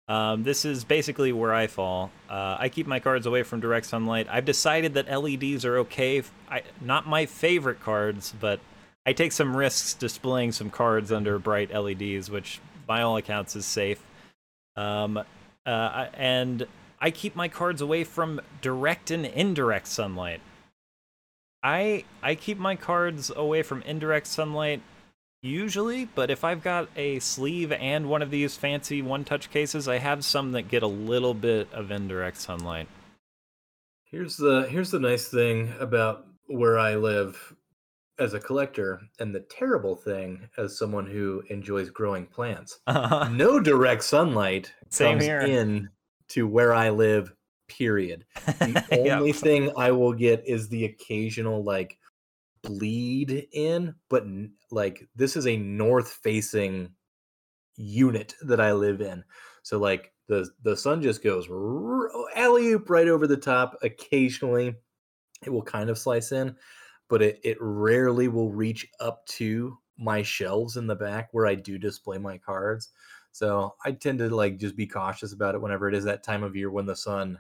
[0.09, 2.11] Um, this is basically where I fall.
[2.31, 4.27] Uh, I keep my cards away from direct sunlight.
[4.31, 6.23] I've decided that LEDs are okay.
[6.51, 8.61] I, not my favorite cards, but
[9.05, 13.67] I take some risks displaying some cards under bright LEDs, which by all accounts is
[13.67, 14.03] safe.
[14.77, 15.23] Um,
[15.67, 16.67] uh, and
[17.01, 20.41] I keep my cards away from direct and indirect sunlight.
[21.63, 24.81] I I keep my cards away from indirect sunlight
[25.43, 29.99] usually, but if I've got a sleeve and one of these fancy one-touch cases, I
[29.99, 32.89] have some that get a little bit of indirect sunlight.
[34.05, 37.55] Here's the here's the nice thing about where I live
[38.18, 42.80] as a collector and the terrible thing as someone who enjoys growing plants.
[42.86, 43.28] Uh-huh.
[43.32, 45.41] No direct sunlight Same comes here.
[45.41, 45.89] in
[46.30, 47.32] to where I live,
[47.68, 48.24] period.
[48.47, 49.36] The only yep.
[49.36, 51.99] thing I will get is the occasional like
[52.63, 54.25] bleed in, but
[54.71, 56.95] like this is a north facing
[57.77, 59.25] unit that I live in.
[59.63, 61.49] So like the the sun just goes
[62.35, 63.77] alley oop right over the top.
[63.83, 64.77] Occasionally,
[65.45, 66.57] it will kind of slice in,
[67.09, 71.55] but it it rarely will reach up to my shelves in the back where I
[71.55, 72.91] do display my cards.
[73.33, 76.43] So I tend to like just be cautious about it whenever it is that time
[76.43, 77.39] of year when the sun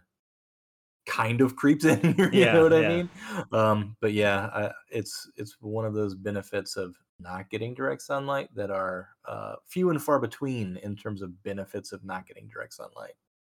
[1.08, 2.78] kind of creeps in you yeah, know what yeah.
[2.78, 3.10] I mean?
[3.50, 8.48] Um, but yeah, I, it's it's one of those benefits of not getting direct sunlight
[8.54, 12.74] that are uh, few and far between in terms of benefits of not getting direct
[12.74, 13.14] sunlight.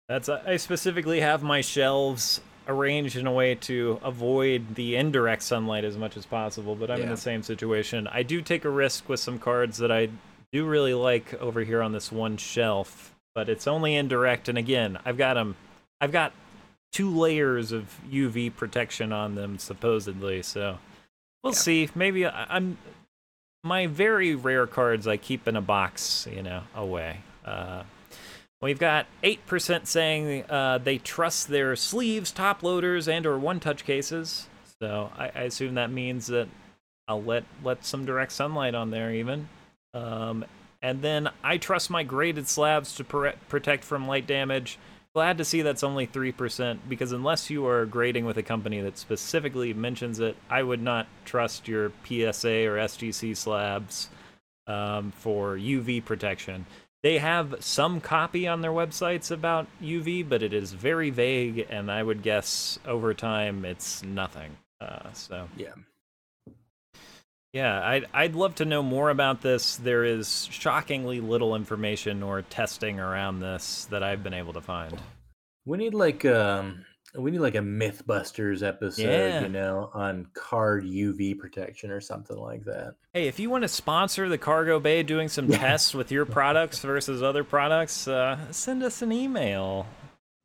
[0.07, 5.83] That's I specifically have my shelves arranged in a way to avoid the indirect sunlight
[5.83, 7.05] as much as possible, but I'm yeah.
[7.05, 8.07] in the same situation.
[8.07, 10.09] I do take a risk with some cards that I
[10.51, 14.97] do really like over here on this one shelf, but it's only indirect and again,
[15.05, 15.55] I've got them
[16.01, 16.33] I've got
[16.91, 20.41] two layers of UV protection on them supposedly.
[20.43, 20.77] So
[21.43, 21.59] we'll yeah.
[21.59, 21.89] see.
[21.95, 22.77] Maybe I, am
[23.63, 27.21] my very rare cards I keep in a box, you know, away.
[27.45, 27.83] Uh,
[28.61, 33.85] we've got eight percent saying uh, they trust their sleeves, top loaders, and or one-touch
[33.85, 34.47] cases.
[34.81, 36.47] So I, I, assume that means that
[37.07, 39.47] I'll let let some direct sunlight on there even.
[39.93, 40.45] Um,
[40.81, 44.79] and then I trust my graded slabs to pr- protect from light damage
[45.13, 48.97] glad to see that's only 3% because unless you are grading with a company that
[48.97, 54.09] specifically mentions it, I would not trust your PSA or SGC slabs
[54.67, 56.65] um, for UV protection.
[57.03, 61.91] They have some copy on their websites about UV, but it is very vague, and
[61.91, 64.55] I would guess over time it's nothing.
[64.79, 65.73] Uh, so yeah,
[67.53, 69.75] yeah, I'd I'd love to know more about this.
[69.75, 74.97] There is shockingly little information or testing around this that I've been able to find.
[75.65, 76.85] We need like um
[77.15, 79.41] we need like a MythBusters episode, yeah.
[79.41, 82.95] you know, on card UV protection or something like that.
[83.13, 86.79] Hey, if you want to sponsor the Cargo Bay doing some tests with your products
[86.83, 89.85] versus other products, uh, send us an email.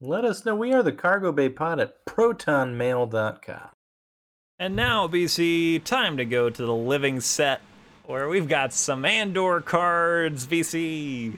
[0.00, 0.56] Let us know.
[0.56, 3.75] We are the Cargo Bay Pod at protonmail.com.
[4.58, 7.60] And now, BC, time to go to the living set
[8.06, 11.36] where we've got some Andor cards, BC.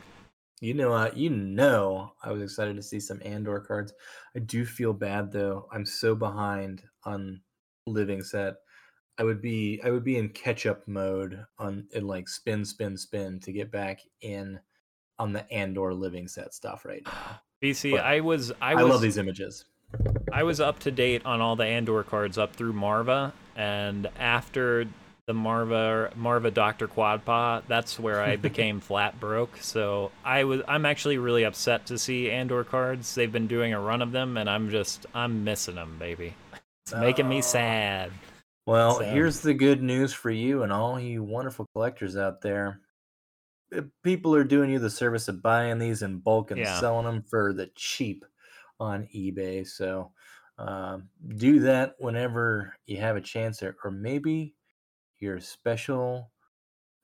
[0.61, 3.93] You know, uh, you know, I was excited to see some Andor cards.
[4.37, 5.67] I do feel bad though.
[5.73, 7.41] I'm so behind on
[7.87, 8.55] living set.
[9.19, 12.97] I would be I would be in catch up mode on in like spin spin
[12.97, 14.61] spin to get back in
[15.19, 17.41] on the Andor living set stuff right now.
[17.63, 19.65] BC, but I was I was I love these images.
[20.33, 24.87] I was up to date on all the Andor cards up through Maarva, and after
[25.27, 29.57] the Maarva Maarva Doctor Quadpa, that's where I became flat broke.
[29.61, 33.15] So I was I'm actually really upset to see Andor cards.
[33.15, 36.35] They've been doing a run of them, and I'm just I'm missing them, baby.
[36.85, 37.31] It's making oh.
[37.31, 37.43] me ah.
[37.43, 38.11] sad.
[38.67, 39.05] Well, so.
[39.05, 42.81] here's the good news for you and all you wonderful collectors out there.
[44.03, 46.79] People are doing you the service of buying these in bulk and yeah.
[46.79, 48.27] selling them for the cheap
[48.81, 49.67] on eBay.
[49.67, 50.13] So
[50.59, 50.99] uh,
[51.37, 54.55] do that whenever you have a chance, or, or maybe
[55.21, 56.31] your special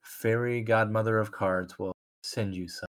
[0.01, 2.85] fairy godmother of cards will send you some.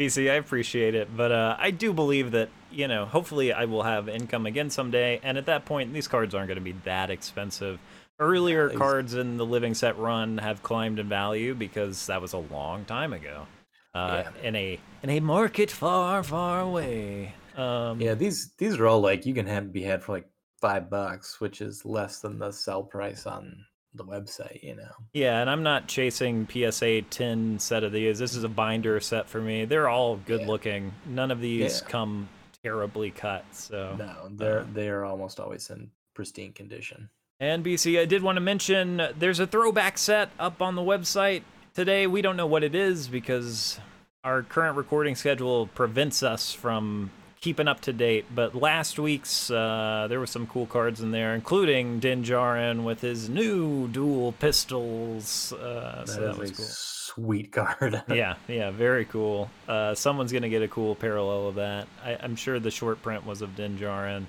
[0.00, 3.04] BC, I appreciate it, but uh, I do believe that you know.
[3.04, 6.56] Hopefully, I will have income again someday, and at that point, these cards aren't going
[6.56, 7.78] to be that expensive.
[8.18, 12.38] Earlier cards in the living set run have climbed in value because that was a
[12.38, 13.46] long time ago,
[13.94, 14.48] uh, yeah.
[14.48, 17.34] in a in a market far, far away.
[17.56, 20.28] Um, yeah, these these are all like you can have be had for like
[20.60, 24.90] five bucks, which is less than the sell price on the website, you know.
[25.12, 28.18] Yeah, and I'm not chasing PSA 10 set of these.
[28.18, 29.64] This is a binder set for me.
[29.64, 30.46] They're all good yeah.
[30.46, 30.92] looking.
[31.06, 31.88] None of these yeah.
[31.88, 32.28] come
[32.62, 33.44] terribly cut.
[33.52, 37.10] So no, they're um, they are almost always in pristine condition.
[37.40, 41.42] And BC, I did want to mention there's a throwback set up on the website
[41.74, 42.06] today.
[42.06, 43.80] We don't know what it is because
[44.22, 47.10] our current recording schedule prevents us from
[47.42, 48.24] keeping up to date.
[48.34, 53.02] But last week's, uh, there were some cool cards in there, including Din Djarin with
[53.02, 55.52] his new dual pistols.
[55.52, 56.64] Uh, That so that was a cool.
[56.64, 58.02] sweet card.
[58.08, 59.50] yeah, yeah, very cool.
[59.68, 61.88] Uh, someone's gonna get a cool parallel of that.
[62.02, 64.24] I, I'm sure the short print was of Din Djarin.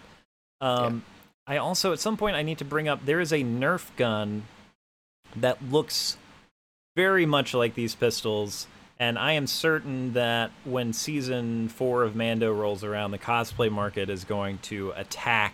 [0.59, 1.03] Um,
[1.45, 4.43] I also at some point I need to bring up there is a Nerf gun
[5.35, 6.17] that looks
[6.95, 8.67] very much like these pistols,
[8.99, 14.09] and I am certain that when season four of Mando rolls around, the cosplay market
[14.09, 15.53] is going to attack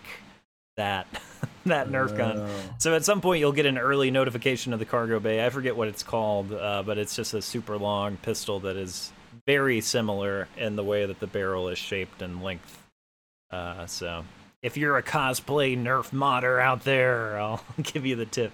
[0.76, 1.06] that
[1.66, 2.38] that Nerf gun.
[2.38, 2.48] Oh.
[2.78, 5.44] So at some point you'll get an early notification of the cargo bay.
[5.44, 9.12] I forget what it's called, uh, but it's just a super long pistol that is
[9.46, 12.76] very similar in the way that the barrel is shaped and length.
[13.50, 14.24] Uh, so
[14.62, 18.52] if you're a cosplay Nerf modder out there, I'll give you the tip.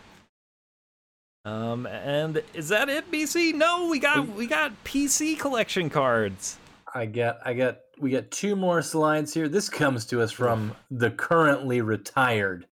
[1.47, 3.55] Um, and is that it, BC?
[3.55, 6.59] No, we got we got PC collection cards.
[6.93, 9.49] I got I got we got two more slides here.
[9.49, 12.67] This comes to us from the currently retired,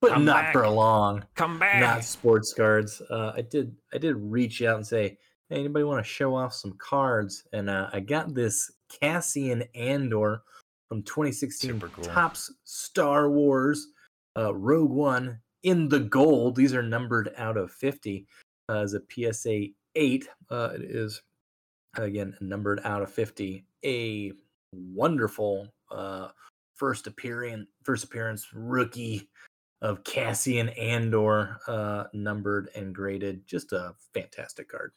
[0.00, 0.52] but Come not back.
[0.54, 1.26] for long.
[1.34, 1.80] Come back.
[1.82, 3.02] Not sports cards.
[3.10, 5.18] Uh, I did I did reach out and say,
[5.50, 7.44] hey, anybody want to show off some cards?
[7.52, 8.72] And uh, I got this
[9.02, 10.40] Cassian Andor
[10.88, 12.04] from 2016 Super cool.
[12.04, 13.88] Topps Star Wars
[14.34, 16.54] uh, Rogue One in the gold.
[16.54, 18.26] These are numbered out of 50
[18.68, 20.28] uh, as a PSA 8.
[20.50, 21.20] Uh, it is
[21.96, 24.32] again numbered out of 50 a
[24.72, 26.28] wonderful uh
[26.74, 29.28] first appearance first appearance rookie
[29.82, 34.92] of cassian andor uh numbered and graded just a fantastic card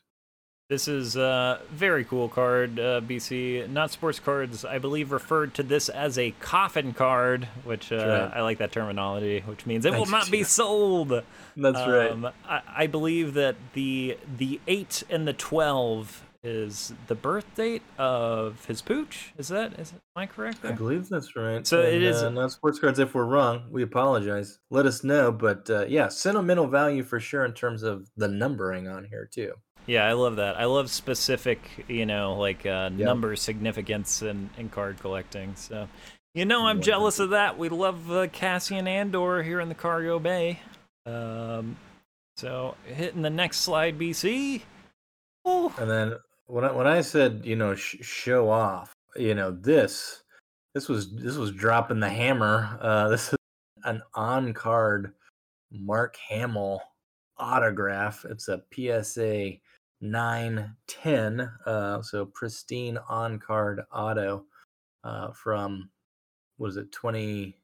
[0.70, 3.70] This is a very cool card, uh, BC.
[3.70, 8.38] Not sports cards, I believe, referred to this as a coffin card, which uh, right.
[8.38, 11.10] I like that terminology, which means it will not be sold.
[11.56, 12.12] that's right.
[12.12, 17.82] Um, I, I believe that the the eight and the twelve is the birth date
[17.98, 19.32] of his pooch.
[19.38, 22.30] Is that is am I correct i believe that's right So it And, is- uh,
[22.30, 26.68] not sports cards if we're wrong we apologize let us know but uh, yeah sentimental
[26.68, 29.54] value for sure in terms of the numbering on here too
[29.88, 30.60] Yeah, I love that.
[30.60, 33.06] I love specific, you know, like uh, Yep.
[33.06, 35.56] number significance in, in card collecting.
[35.56, 35.88] So,
[36.36, 37.58] you know, I'm jealous of that.
[37.58, 40.60] We love uh, Cassian Andor here in the cargo bay.
[41.06, 41.78] Um,
[42.36, 44.62] so, hitting the next slide, BC.
[45.46, 46.14] Oh, And then
[46.48, 50.24] when I, when I said you know sh- show off, you know this
[50.76, 52.78] this was this was dropping the hammer.
[52.82, 53.38] Uh, this is
[53.86, 55.14] an on card
[55.72, 56.82] Mark Hamill
[57.38, 58.26] autograph.
[58.30, 59.54] It's a PSA
[60.02, 64.46] nine ten, uh, so pristine on card auto
[65.04, 65.90] uh, from
[66.58, 67.58] what is it twenty?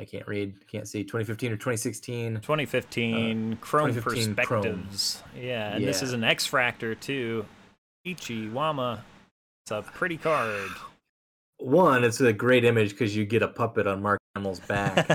[0.00, 1.04] I can't read, can't see.
[1.04, 2.36] 2015 or 2016.
[2.36, 4.62] 2015 Chrome 2015 Chrome.
[4.62, 5.22] Perspectives.
[5.38, 7.44] Yeah, and this is an X Fractor too.
[8.06, 9.00] Ichi Wama.
[9.64, 10.70] It's a pretty card.
[11.58, 15.06] One, it's a great image because you get a puppet on Mark Hamill's back.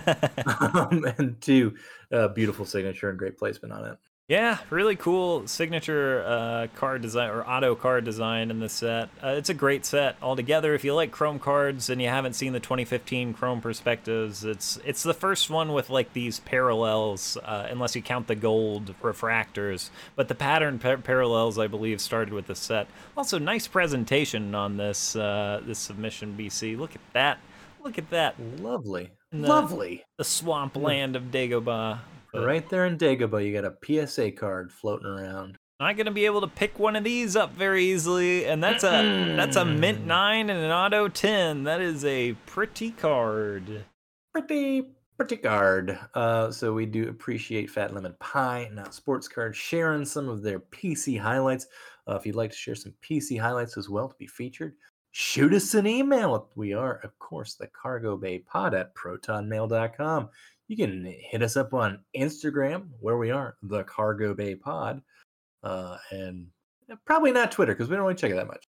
[0.76, 1.76] um, and two,
[2.12, 3.98] uh, beautiful signature and great placement on it.
[4.28, 9.10] Yeah, really cool signature uh, card design or auto card design in this set.
[9.24, 10.74] Uh, it's a great set altogether.
[10.74, 15.04] If you like Chrome cards and you haven't seen the 2015 Chrome Perspectives, it's it's
[15.04, 19.92] the first one with like these parallels, uh, unless you count the gold refractors.
[20.16, 22.88] But the pattern par- parallels, I believe, started with the set.
[23.16, 26.76] Also, nice presentation on this uh, this submission, BC.
[26.80, 27.38] Look at that.
[27.84, 28.34] Look at that.
[28.60, 29.48] Lovely, No.
[29.50, 30.04] lovely.
[30.18, 32.00] The swampland of Dagobah.
[32.44, 35.58] Right there in Dagobah, you got a PSA card floating around.
[35.80, 39.34] not gonna be able to pick one of these up very easily, and that's a
[39.36, 41.64] that's a mint nine and an auto ten.
[41.64, 43.84] That is a pretty card.
[44.34, 45.98] Pretty, pretty card.
[46.14, 50.60] Uh, so we do appreciate Fat Lemon Pie, not sports cards, sharing some of their
[50.60, 51.68] PC highlights.
[52.08, 54.74] Uh, if you'd like to share some PC highlights as well to be featured,
[55.12, 56.50] shoot us an email.
[56.56, 60.30] We are, of course, the Cargo Bay Pod at protonmail.com.
[60.68, 65.02] You can hit us up on Instagram, where we are, the Cargo Bay Pod,
[65.64, 66.48] uh, and
[67.06, 68.66] probably not Twitter because we don't really check it that much.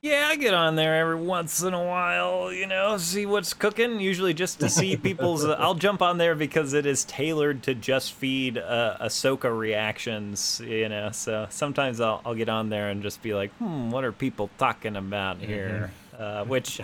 [0.00, 4.00] Yeah, I get on there every once in a while, you know, see what's cooking.
[4.00, 5.46] Usually just to see people's.
[5.46, 10.60] uh, I'll jump on there because it is tailored to just feed uh, Ahsoka reactions,
[10.62, 11.10] you know.
[11.10, 14.50] So sometimes I'll I'll get on there and just be like, hmm, what are people
[14.58, 15.90] talking about here?
[16.18, 16.82] Uh, which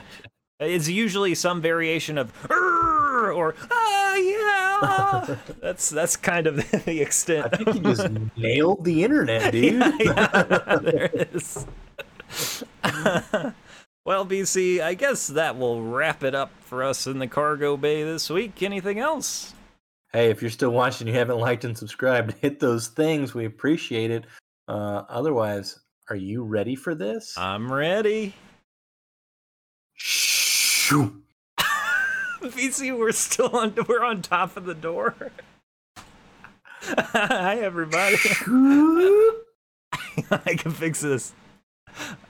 [0.59, 2.90] is usually some variation of "Arr!"
[3.33, 5.37] Or ah yeah.
[5.61, 7.49] that's that's kind of the extent.
[7.53, 9.83] I think you just nailed the internet, dude.
[10.01, 10.43] yeah,
[10.83, 11.67] there it is.
[14.05, 18.03] well, BC, I guess that will wrap it up for us in the cargo bay
[18.03, 18.63] this week.
[18.63, 19.55] Anything else?
[20.13, 23.33] Hey, if you're still watching, you haven't liked and subscribed, hit those things.
[23.33, 24.25] We appreciate it.
[24.67, 25.79] Uh, otherwise,
[26.09, 27.39] are you ready for this?
[27.39, 28.35] I'm ready.
[29.95, 31.23] Shoo.
[32.43, 33.75] BC, we're still on.
[33.87, 35.15] We're on top of the door.
[36.83, 38.17] Hi, everybody.
[40.31, 41.35] I can fix this.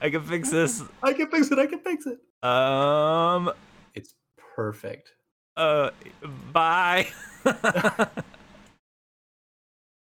[0.01, 0.83] I can fix this.
[1.01, 1.59] I can fix it.
[1.59, 2.19] I can fix it.
[2.45, 3.53] Um.
[3.93, 4.13] It's
[4.55, 5.13] perfect.
[5.55, 5.91] Uh.
[6.51, 7.07] Bye.